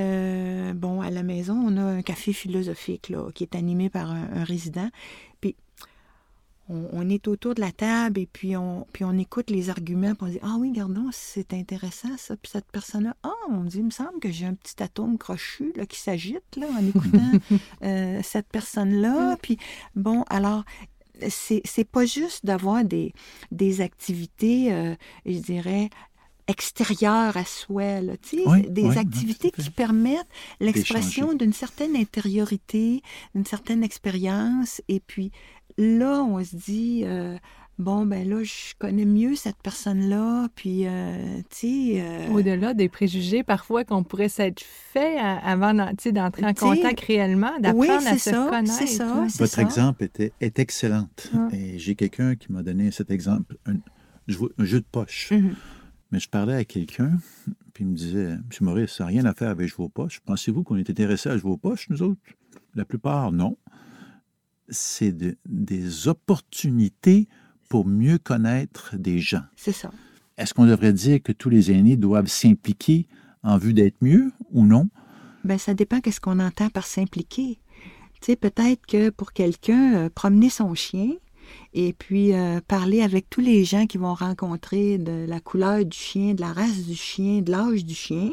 euh, 0.00 0.72
bon, 0.74 1.00
à 1.00 1.10
la 1.10 1.22
maison, 1.22 1.54
on 1.54 1.76
a 1.76 1.82
un 1.82 2.02
café 2.02 2.32
philosophique, 2.32 3.08
là, 3.08 3.30
qui 3.34 3.44
est 3.44 3.54
animé 3.54 3.90
par 3.90 4.10
un, 4.10 4.28
un 4.34 4.44
résident. 4.44 4.88
Puis 5.40 5.56
on, 6.68 7.08
est 7.10 7.28
autour 7.28 7.54
de 7.54 7.60
la 7.60 7.72
table 7.72 8.18
et 8.20 8.26
puis 8.26 8.56
on, 8.56 8.86
puis 8.92 9.04
on 9.04 9.16
écoute 9.18 9.50
les 9.50 9.68
arguments, 9.68 10.14
puis 10.14 10.26
on 10.26 10.30
dit 10.30 10.38
Ah 10.42 10.56
oui, 10.58 10.72
gardons, 10.72 11.10
c'est 11.12 11.52
intéressant 11.52 12.16
ça. 12.16 12.36
Puis 12.36 12.50
cette 12.52 12.70
personne-là, 12.72 13.16
ah, 13.22 13.32
on 13.50 13.64
dit, 13.64 13.78
il 13.78 13.84
me 13.84 13.90
semble 13.90 14.18
que 14.18 14.30
j'ai 14.30 14.46
un 14.46 14.54
petit 14.54 14.82
atome 14.82 15.18
crochu 15.18 15.72
là, 15.76 15.84
qui 15.84 16.00
s'agite 16.00 16.56
là, 16.56 16.66
en 16.68 16.86
écoutant 16.86 17.32
euh, 17.82 18.20
cette 18.22 18.48
personne-là. 18.48 19.36
Puis 19.42 19.58
bon, 19.94 20.24
alors, 20.30 20.64
c'est, 21.28 21.60
c'est 21.64 21.84
pas 21.84 22.06
juste 22.06 22.46
d'avoir 22.46 22.84
des, 22.84 23.12
des 23.50 23.80
activités, 23.80 24.72
euh, 24.72 24.94
je 25.26 25.38
dirais, 25.38 25.90
extérieures 26.46 27.36
à 27.36 27.44
soi, 27.44 28.00
là, 28.00 28.14
des 28.68 28.98
activités 28.98 29.50
qui 29.50 29.70
permettent 29.70 30.28
l'expression 30.60 31.34
d'une 31.34 31.52
certaine 31.52 31.96
intériorité, 31.96 33.02
d'une 33.34 33.46
certaine 33.46 33.82
expérience, 33.82 34.82
et 34.88 35.00
puis 35.00 35.30
là, 35.78 36.22
on 36.22 36.42
se 36.44 36.54
dit, 36.54 37.02
euh, 37.04 37.36
bon, 37.78 38.04
ben 38.04 38.28
là, 38.28 38.42
je 38.42 38.74
connais 38.78 39.06
mieux 39.06 39.34
cette 39.36 39.56
personne-là, 39.62 40.48
puis, 40.54 40.86
euh, 40.86 41.38
tu 41.50 41.94
sais... 41.94 42.02
Euh, 42.02 42.28
Au-delà 42.32 42.74
des 42.74 42.88
préjugés, 42.88 43.42
parfois, 43.42 43.84
qu'on 43.84 44.04
pourrait 44.04 44.28
s'être 44.28 44.62
fait 44.62 45.18
avant 45.18 45.74
d'entrer 45.74 46.46
en 46.46 46.54
contact 46.54 47.00
réellement, 47.00 47.58
d'apprendre 47.58 48.06
à 48.06 48.18
se 48.18 48.30
connaître. 48.30 48.74
c'est 48.74 48.86
ça, 48.86 49.26
Votre 49.38 49.58
exemple 49.58 50.04
était, 50.04 50.32
est 50.40 50.58
excellent. 50.58 51.08
Et 51.52 51.78
j'ai 51.78 51.94
quelqu'un 51.94 52.36
qui 52.36 52.52
m'a 52.52 52.62
donné 52.62 52.90
cet 52.90 53.10
exemple, 53.10 53.56
un, 53.66 53.76
jeu 54.28 54.80
de 54.80 54.86
poche. 54.90 55.32
Mm-hmm. 55.32 55.54
Mais 56.10 56.20
je 56.20 56.28
parlais 56.28 56.54
à 56.54 56.64
quelqu'un, 56.64 57.18
puis 57.72 57.84
il 57.84 57.90
me 57.90 57.96
disait, 57.96 58.32
M. 58.32 58.42
Maurice, 58.60 58.92
ça 58.92 59.04
n'a 59.04 59.08
rien 59.08 59.24
à 59.24 59.34
faire 59.34 59.50
avec 59.50 59.78
aux 59.78 59.88
poches. 59.88 60.20
Pensez-vous 60.20 60.62
qu'on 60.62 60.76
est 60.76 60.88
intéressé 60.88 61.28
à 61.28 61.36
aux 61.44 61.56
poches, 61.56 61.88
nous 61.90 62.02
autres? 62.02 62.20
La 62.74 62.84
plupart, 62.84 63.32
non 63.32 63.56
c'est 64.68 65.14
des 65.46 66.08
opportunités 66.08 67.28
pour 67.68 67.86
mieux 67.86 68.18
connaître 68.18 68.96
des 68.96 69.18
gens. 69.18 69.44
C'est 69.56 69.72
ça. 69.72 69.90
Est-ce 70.36 70.54
qu'on 70.54 70.66
devrait 70.66 70.92
dire 70.92 71.22
que 71.22 71.32
tous 71.32 71.48
les 71.48 71.70
aînés 71.70 71.96
doivent 71.96 72.28
s'impliquer 72.28 73.06
en 73.42 73.56
vue 73.56 73.74
d'être 73.74 73.96
mieux 74.00 74.32
ou 74.50 74.64
non? 74.64 74.88
Ben, 75.44 75.58
ça 75.58 75.74
dépend 75.74 76.00
qu'est-ce 76.00 76.20
qu'on 76.20 76.40
entend 76.40 76.70
par 76.70 76.86
s'impliquer. 76.86 77.58
Tu 78.20 78.32
sais, 78.32 78.36
peut-être 78.36 78.86
que 78.86 79.10
pour 79.10 79.32
quelqu'un, 79.32 79.94
euh, 79.94 80.08
promener 80.08 80.48
son 80.48 80.74
chien 80.74 81.10
et 81.72 81.92
puis 81.92 82.32
euh, 82.34 82.60
parler 82.66 83.02
avec 83.02 83.28
tous 83.30 83.40
les 83.40 83.64
gens 83.64 83.86
qui 83.86 83.98
vont 83.98 84.14
rencontrer 84.14 84.98
de 84.98 85.26
la 85.26 85.40
couleur 85.40 85.84
du 85.84 85.96
chien, 85.96 86.34
de 86.34 86.40
la 86.40 86.52
race 86.52 86.84
du 86.84 86.94
chien, 86.94 87.40
de 87.42 87.50
l'âge 87.50 87.84
du 87.84 87.94
chien, 87.94 88.30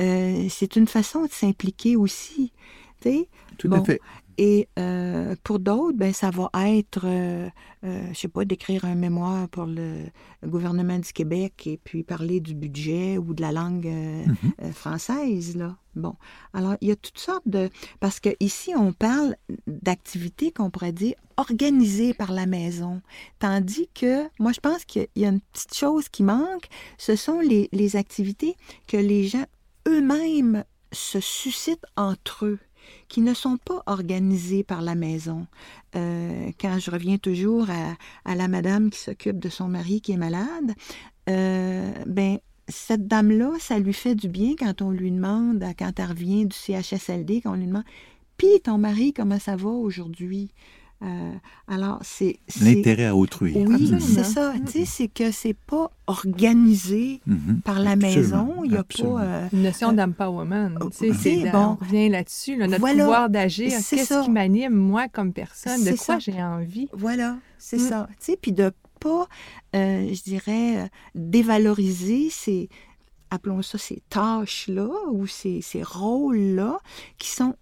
euh, 0.00 0.46
c'est 0.48 0.76
une 0.76 0.86
façon 0.86 1.24
de 1.24 1.30
s'impliquer 1.30 1.96
aussi. 1.96 2.52
Tu 3.00 3.10
sais? 3.10 3.28
Tout 3.58 3.70
à 3.72 3.82
fait. 3.84 4.00
Et 4.40 4.68
euh, 4.78 5.34
pour 5.42 5.58
d'autres, 5.58 5.98
ben, 5.98 6.12
ça 6.12 6.30
va 6.30 6.48
être, 6.68 7.00
euh, 7.04 7.50
euh, 7.84 8.08
je 8.12 8.18
sais 8.18 8.28
pas, 8.28 8.44
d'écrire 8.44 8.84
un 8.84 8.94
mémoire 8.94 9.48
pour 9.48 9.66
le, 9.66 10.04
gouvernement 10.46 11.00
du 11.00 11.12
Québec 11.12 11.66
et 11.66 11.80
puis 11.82 12.04
parler 12.04 12.38
du 12.38 12.54
budget 12.54 13.18
ou 13.18 13.34
de 13.34 13.42
la 13.42 13.50
langue 13.50 13.86
mm-hmm. 13.88 14.72
française, 14.72 15.56
là. 15.56 15.76
Bon, 15.96 16.14
alors 16.54 16.76
il 16.80 16.88
y 16.88 16.92
a 16.92 16.96
toutes 16.96 17.18
sortes 17.18 17.48
de... 17.48 17.70
Parce 17.98 18.20
que 18.20 18.28
ici, 18.38 18.72
on 18.76 18.92
parle 18.92 19.34
d'activités 19.66 20.52
qu'on 20.52 20.70
pourrait 20.70 20.92
dire 20.92 21.14
organisées 21.36 22.14
par 22.14 22.30
la 22.30 22.46
maison. 22.46 23.02
Tandis 23.40 23.88
que, 23.92 24.28
moi, 24.38 24.52
je 24.52 24.60
pense 24.60 24.84
qu'il 24.84 25.08
y 25.16 25.24
a 25.24 25.30
une 25.30 25.40
petite 25.40 25.74
chose 25.74 26.08
qui 26.08 26.22
manque, 26.22 26.68
ce 26.98 27.16
sont 27.16 27.40
les, 27.40 27.68
les 27.72 27.96
activités 27.96 28.54
que 28.86 28.96
les 28.96 29.26
gens 29.26 29.46
eux-mêmes 29.88 30.62
se 30.92 31.18
suscitent 31.18 31.86
entre 31.96 32.46
eux 32.46 32.58
qui 33.08 33.20
ne 33.20 33.34
sont 33.34 33.56
pas 33.56 33.82
organisées 33.86 34.64
par 34.64 34.82
la 34.82 34.94
maison. 34.94 35.46
Euh, 35.96 36.50
quand 36.60 36.78
je 36.78 36.90
reviens 36.90 37.18
toujours 37.18 37.68
à, 37.70 38.34
la 38.34 38.48
madame 38.48 38.90
qui 38.90 38.98
s'occupe 38.98 39.38
de 39.38 39.48
son 39.48 39.68
mari 39.68 40.00
qui 40.00 40.12
est 40.12 40.16
malade, 40.16 40.74
euh, 41.28 41.92
ben 42.06 42.38
cette 42.68 43.06
dame-là, 43.06 43.52
ça 43.58 43.78
lui 43.78 43.94
fait 43.94 44.14
du 44.14 44.28
bien 44.28 44.54
quand 44.58 44.82
on 44.82 44.90
lui 44.90 45.10
demande, 45.10 45.64
quand 45.78 45.98
elle 45.98 46.06
revient 46.06 46.44
du 46.44 46.54
CHSLD, 46.54 47.40
qu'on 47.40 47.54
lui 47.54 47.66
demande 47.66 47.84
Puis 48.36 48.60
ton 48.62 48.76
mari, 48.76 49.14
comment 49.14 49.38
ça 49.38 49.56
va 49.56 49.70
aujourd'hui 49.70 50.50
euh, 51.00 51.32
alors, 51.68 52.00
c'est. 52.02 52.38
L'intérêt 52.60 53.06
à 53.06 53.14
autrui. 53.14 53.54
Oui, 53.54 53.94
c'est 54.00 54.24
ça. 54.24 54.52
Tu 54.66 54.72
sais, 54.72 54.84
c'est 54.84 55.08
que 55.08 55.30
c'est 55.30 55.54
pas 55.54 55.92
organisé 56.06 57.20
mhm. 57.26 57.60
par 57.64 57.78
la 57.78 57.94
maison. 57.94 58.64
Il 58.64 58.72
y 58.72 58.76
a 58.76 58.82
pas. 58.82 59.22
Euh, 59.22 59.48
Une 59.52 59.62
notion 59.62 59.90
euh, 59.90 59.92
d'empowerment. 59.92 60.78
Tu 60.98 61.14
sais, 61.14 61.50
bon. 61.50 61.58
On 61.58 61.74
revient 61.76 62.08
là-dessus, 62.08 62.56
notre 62.56 62.78
pouvoir 62.78 63.30
d'agir. 63.30 63.70
Qu'est-ce 63.70 64.24
qui 64.24 64.30
m'anime, 64.30 64.74
moi, 64.74 65.08
comme 65.08 65.32
personne? 65.32 65.84
De 65.84 65.96
quoi 65.96 66.18
j'ai 66.18 66.42
envie? 66.42 66.88
Voilà, 66.92 67.38
c'est 67.58 67.76
mm. 67.76 67.88
ça. 67.88 68.08
Tu 68.18 68.32
sais, 68.32 68.38
puis 68.40 68.52
de 68.52 68.72
pas, 69.00 69.28
je 69.72 70.22
dirais, 70.24 70.90
dévaloriser 71.14 72.30
ces 72.30 72.68
appelons 73.30 73.62
ça 73.62 73.76
ces 73.76 74.02
tâches-là 74.08 74.88
ou 75.10 75.26
ces, 75.26 75.60
ces 75.60 75.82
rôles-là 75.82 76.78
qui 77.18 77.30
sont 77.30 77.54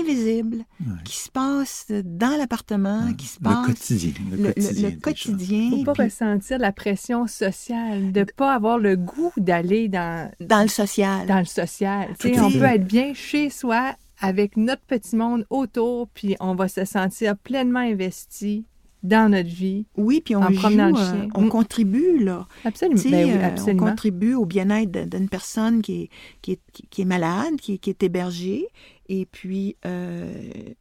invisible 0.00 0.64
qui 1.04 1.16
se 1.16 1.30
passe 1.30 1.86
dans 2.04 2.36
l'appartement, 2.38 3.12
qui 3.14 3.26
se 3.26 3.38
passe... 3.38 3.56
Le 3.56 3.72
quotidien. 3.72 4.12
Le, 4.30 4.52
quotidien. 4.52 4.90
Le, 4.90 4.96
quotidien 4.96 5.70
faut 5.70 5.84
pas 5.84 6.04
ressentir 6.04 6.58
la 6.58 6.72
pression 6.72 7.26
sociale, 7.26 8.12
de 8.12 8.24
pas 8.36 8.54
avoir 8.54 8.78
le 8.78 8.96
goût 8.96 9.32
d'aller 9.36 9.88
dans... 9.88 10.30
Dans 10.40 10.62
le 10.62 10.68
social. 10.68 11.26
Dans 11.26 11.38
le 11.38 11.44
social. 11.44 12.08
on 12.10 12.50
peut 12.50 12.64
être 12.64 12.86
bien 12.86 13.14
chez 13.14 13.50
soi 13.50 13.94
avec 14.20 14.56
notre 14.56 14.82
petit 14.82 15.16
monde 15.16 15.44
autour, 15.50 16.08
puis 16.08 16.36
on 16.40 16.54
va 16.54 16.68
se 16.68 16.84
sentir 16.84 17.36
pleinement 17.36 17.80
investi 17.80 18.64
dans 19.06 19.30
notre 19.30 19.48
vie. 19.48 19.86
Oui, 19.96 20.20
puis 20.24 20.36
on 20.36 20.42
en 20.42 20.50
joue, 20.50 20.68
le 20.68 20.80
euh, 20.80 20.94
chien. 20.94 21.28
on 21.34 21.48
contribue, 21.48 22.18
là. 22.18 22.46
Absolument. 22.64 23.00
Ben 23.10 23.30
euh, 23.30 23.46
absolument. 23.46 23.84
On 23.84 23.88
contribue 23.90 24.34
au 24.34 24.46
bien-être 24.46 25.08
d'une 25.08 25.28
personne 25.28 25.82
qui 25.82 26.02
est, 26.02 26.10
qui 26.42 26.52
est, 26.52 26.60
qui 26.90 27.02
est 27.02 27.06
malade, 27.06 27.56
qui, 27.60 27.78
qui 27.78 27.90
est 27.90 28.02
hébergée. 28.02 28.68
Et 29.08 29.26
puis, 29.26 29.76
euh, 29.86 30.32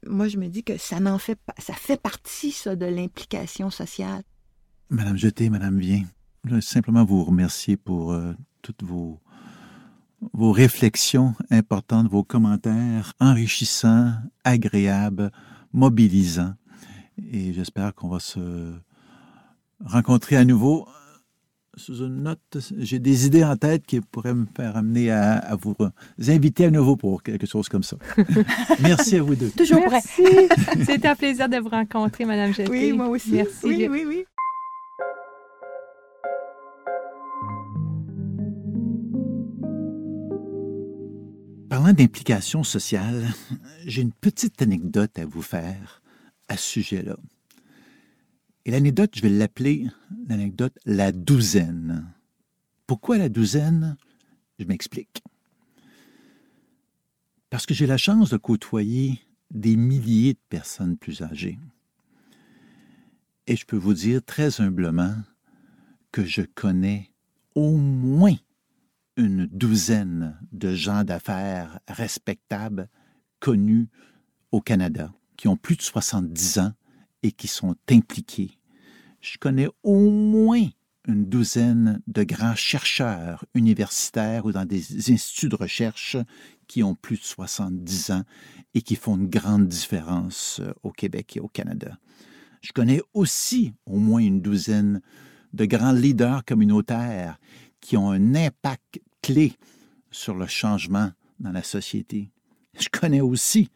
moi, 0.06 0.28
je 0.28 0.38
me 0.38 0.48
dis 0.48 0.64
que 0.64 0.78
ça 0.78 1.00
n'en 1.00 1.18
fait 1.18 1.36
pas, 1.36 1.54
ça 1.60 1.74
fait 1.74 2.02
partie, 2.02 2.52
ça, 2.52 2.76
de 2.76 2.86
l'implication 2.86 3.70
sociale. 3.70 4.24
Madame 4.90 5.18
Jeté, 5.18 5.50
Madame 5.50 5.80
Vien, 5.80 6.04
je 6.46 6.56
veux 6.56 6.62
simplement 6.62 7.06
vous 7.06 7.24
remercier 7.24 7.78
pour 7.78 8.14
euh, 8.14 8.34
toutes 8.62 8.84
vos, 8.84 9.20
vos 10.34 10.52
réflexions 10.52 11.36
importantes, 11.52 12.08
vos 12.08 12.24
commentaires 12.24 13.14
enrichissants, 13.20 14.14
agréables, 14.44 15.32
mobilisants. 15.74 16.54
Et 17.32 17.54
j'espère 17.54 17.94
qu'on 17.94 18.10
va 18.10 18.20
se 18.20 18.74
rencontrer 19.84 20.36
à 20.38 20.46
nouveau 20.46 20.88
sous 21.78 21.98
une 21.98 22.24
note. 22.24 22.58
J'ai 22.78 23.00
des 23.00 23.26
idées 23.26 23.44
en 23.44 23.56
tête 23.56 23.86
qui 23.86 24.00
pourraient 24.02 24.34
me 24.34 24.46
faire 24.56 24.78
amener 24.78 25.12
à, 25.12 25.56
vous 25.60 25.76
inviter 26.28 26.66
à 26.66 26.72
nouveau 26.72 26.96
pour 26.96 27.24
quelque 27.24 27.46
chose 27.46 27.70
comme 27.70 27.84
ça. 27.84 27.98
Merci 28.82 29.18
à 29.18 29.24
vous 29.24 29.36
deux. 29.36 29.50
Toujours 29.52 29.82
Merci. 29.90 30.24
C'était 30.86 31.08
un 31.08 31.16
plaisir 31.16 31.50
de 31.50 31.58
vous 31.58 31.70
rencontrer, 31.70 32.26
Madame 32.26 32.54
Jeté. 32.54 32.70
Oui, 32.70 32.92
moi 32.92 33.08
aussi. 33.08 33.32
Merci. 33.32 33.66
Oui, 33.66 33.88
oui, 33.90 34.06
oui. 34.08 34.26
Parlant 41.70 41.94
d'implication 41.94 42.64
sociale, 42.64 43.28
j'ai 43.86 44.02
une 44.02 44.14
petite 44.14 44.62
anecdote 44.62 45.20
à 45.20 45.26
vous 45.26 45.42
faire 45.42 46.02
à 46.48 46.58
ce 46.58 46.64
sujet-là. 46.64 47.18
Et 48.66 48.72
l'anecdote, 48.72 49.12
je 49.16 49.22
vais 49.22 49.30
l'appeler 49.30 49.88
l'anecdote 50.28 50.78
la 50.86 51.12
douzaine. 51.12 52.12
Pourquoi 52.88 53.18
la 53.18 53.30
douzaine 53.30 53.96
Je 54.60 54.66
m'explique. 54.66 55.24
Parce 57.50 57.66
que 57.66 57.74
j'ai 57.74 57.88
la 57.88 57.98
chance 57.98 58.32
de 58.32 58.38
côtoyer 58.38 59.20
des 59.52 59.76
milliers 59.76 60.34
de 60.34 60.40
personnes 60.50 60.98
plus 60.98 61.22
âgées. 61.22 61.60
Et 63.48 63.56
je 63.56 63.66
peux 63.66 63.78
vous 63.78 63.94
dire 63.94 64.24
très 64.24 64.60
humblement 64.60 65.16
que 66.12 66.26
je 66.26 66.42
connais 66.42 67.12
au 67.54 67.78
moins 67.78 68.36
une 69.18 69.46
douzaine 69.46 70.38
de 70.52 70.74
gens 70.74 71.04
d'affaires 71.04 71.80
respectables, 71.88 72.90
connus 73.40 73.88
au 74.52 74.62
Canada, 74.62 75.14
qui 75.38 75.48
ont 75.48 75.58
plus 75.58 75.76
de 75.76 75.82
70 75.82 76.60
ans 76.60 76.74
et 77.24 77.32
qui 77.32 77.48
sont 77.48 77.76
impliqués. 77.90 78.60
Je 79.22 79.38
connais 79.38 79.68
au 79.84 80.10
moins 80.10 80.68
une 81.08 81.26
douzaine 81.26 82.02
de 82.08 82.24
grands 82.24 82.56
chercheurs 82.56 83.46
universitaires 83.54 84.46
ou 84.46 84.52
dans 84.52 84.66
des 84.66 85.12
instituts 85.12 85.50
de 85.50 85.56
recherche 85.56 86.18
qui 86.68 86.84
ont 86.84 86.96
plus 86.96 87.18
de 87.18 87.24
70 87.24 88.12
ans 88.12 88.24
et 88.74 88.82
qui 88.82 88.96
font 88.96 89.16
une 89.16 89.30
grande 89.30 89.68
différence 89.68 90.60
euh, 90.62 90.74
au 90.84 90.92
Québec 90.92 91.38
et 91.38 91.40
au 91.40 91.48
Canada. 91.48 91.98
Je 92.62 92.72
connais 92.72 93.02
aussi 93.14 93.74
au 93.86 94.00
moins 94.00 94.22
une 94.22 94.42
douzaine 94.42 95.02
de 95.54 95.66
grands 95.66 95.92
leaders 95.92 96.44
communautaires 96.44 97.40
qui 97.80 97.98
ont 97.98 98.10
un 98.10 98.34
impact 98.34 99.00
clé 99.22 99.54
sur 100.10 100.36
le 100.36 100.48
changement 100.48 101.12
dans 101.40 101.52
la 101.52 101.64
société. 101.64 102.32
Je 102.80 102.90
connais 102.90 103.22
aussi 103.22 103.70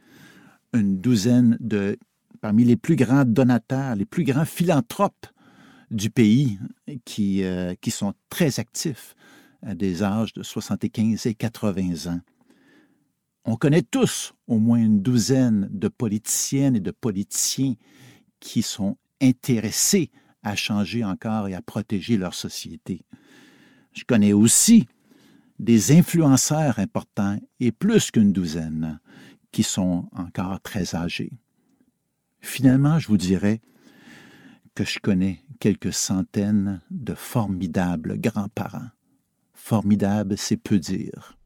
une 0.73 0.99
douzaine 0.99 1.57
de, 1.59 1.97
parmi 2.41 2.63
les 2.63 2.77
plus 2.77 2.95
grands 2.95 3.25
donateurs, 3.25 3.95
les 3.95 4.05
plus 4.05 4.23
grands 4.23 4.45
philanthropes 4.45 5.27
du 5.91 6.09
pays 6.09 6.59
qui, 7.05 7.43
euh, 7.43 7.73
qui 7.81 7.91
sont 7.91 8.13
très 8.29 8.59
actifs 8.59 9.15
à 9.61 9.75
des 9.75 10.03
âges 10.03 10.33
de 10.33 10.43
75 10.43 11.25
et 11.25 11.33
80 11.33 12.11
ans. 12.11 12.19
On 13.45 13.55
connaît 13.55 13.81
tous 13.81 14.33
au 14.47 14.59
moins 14.59 14.79
une 14.79 15.01
douzaine 15.01 15.67
de 15.71 15.87
politiciennes 15.87 16.75
et 16.75 16.81
de 16.81 16.91
politiciens 16.91 17.73
qui 18.39 18.61
sont 18.61 18.97
intéressés 19.21 20.11
à 20.43 20.55
changer 20.55 21.03
encore 21.03 21.47
et 21.47 21.55
à 21.55 21.61
protéger 21.61 22.17
leur 22.17 22.33
société. 22.33 23.01
Je 23.93 24.03
connais 24.03 24.33
aussi 24.33 24.87
des 25.57 25.91
influenceurs 25.97 26.79
importants 26.79 27.37
et 27.59 27.71
plus 27.71 28.11
qu'une 28.11 28.31
douzaine 28.31 28.99
qui 29.51 29.63
sont 29.63 30.09
encore 30.15 30.61
très 30.61 30.95
âgés. 30.95 31.31
Finalement, 32.41 32.99
je 32.99 33.07
vous 33.07 33.17
dirais 33.17 33.61
que 34.75 34.85
je 34.85 34.99
connais 34.99 35.41
quelques 35.59 35.93
centaines 35.93 36.81
de 36.89 37.13
formidables 37.13 38.19
grands-parents. 38.19 38.89
Formidable, 39.53 40.37
c'est 40.37 40.57
peu 40.57 40.79
dire. 40.79 41.37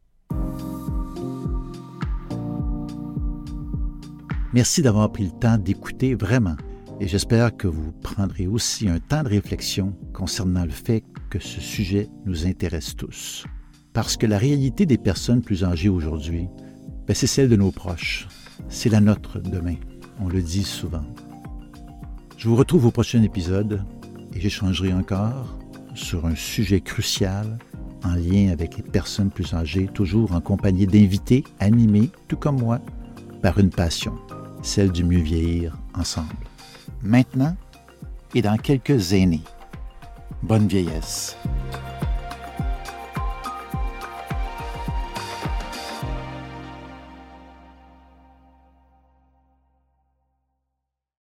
Merci 4.53 4.83
d'avoir 4.83 5.11
pris 5.11 5.23
le 5.23 5.31
temps 5.31 5.57
d'écouter 5.57 6.13
vraiment 6.13 6.55
et 6.99 7.07
j'espère 7.07 7.57
que 7.57 7.67
vous 7.67 7.91
prendrez 7.91 8.45
aussi 8.45 8.87
un 8.87 8.99
temps 8.99 9.23
de 9.23 9.29
réflexion 9.29 9.95
concernant 10.13 10.63
le 10.63 10.69
fait 10.69 11.03
que 11.31 11.39
ce 11.39 11.59
sujet 11.59 12.07
nous 12.25 12.45
intéresse 12.45 12.95
tous. 12.95 13.45
Parce 13.93 14.15
que 14.15 14.27
la 14.27 14.37
réalité 14.37 14.85
des 14.85 14.99
personnes 14.99 15.41
plus 15.41 15.63
âgées 15.63 15.89
aujourd'hui, 15.89 16.47
c'est 17.11 17.27
celle 17.27 17.49
de 17.49 17.55
nos 17.55 17.71
proches. 17.71 18.27
C'est 18.69 18.89
la 18.89 19.01
nôtre 19.01 19.39
demain. 19.39 19.75
On 20.21 20.27
le 20.27 20.41
dit 20.41 20.63
souvent. 20.63 21.03
Je 22.37 22.47
vous 22.47 22.55
retrouve 22.55 22.85
au 22.85 22.91
prochain 22.91 23.21
épisode 23.23 23.83
et 24.33 24.39
j'échangerai 24.39 24.93
encore 24.93 25.57
sur 25.95 26.25
un 26.25 26.35
sujet 26.35 26.81
crucial 26.81 27.57
en 28.03 28.15
lien 28.15 28.49
avec 28.51 28.77
les 28.77 28.83
personnes 28.83 29.29
plus 29.29 29.53
âgées, 29.53 29.87
toujours 29.93 30.33
en 30.33 30.41
compagnie 30.41 30.87
d'invités 30.87 31.43
animés, 31.59 32.09
tout 32.27 32.37
comme 32.37 32.59
moi, 32.59 32.79
par 33.41 33.59
une 33.59 33.69
passion, 33.69 34.13
celle 34.61 34.91
du 34.91 35.03
mieux 35.03 35.21
vieillir 35.21 35.77
ensemble. 35.93 36.35
Maintenant 37.01 37.55
et 38.35 38.41
dans 38.41 38.57
quelques 38.57 39.13
années. 39.13 39.43
Bonne 40.41 40.67
vieillesse. 40.67 41.37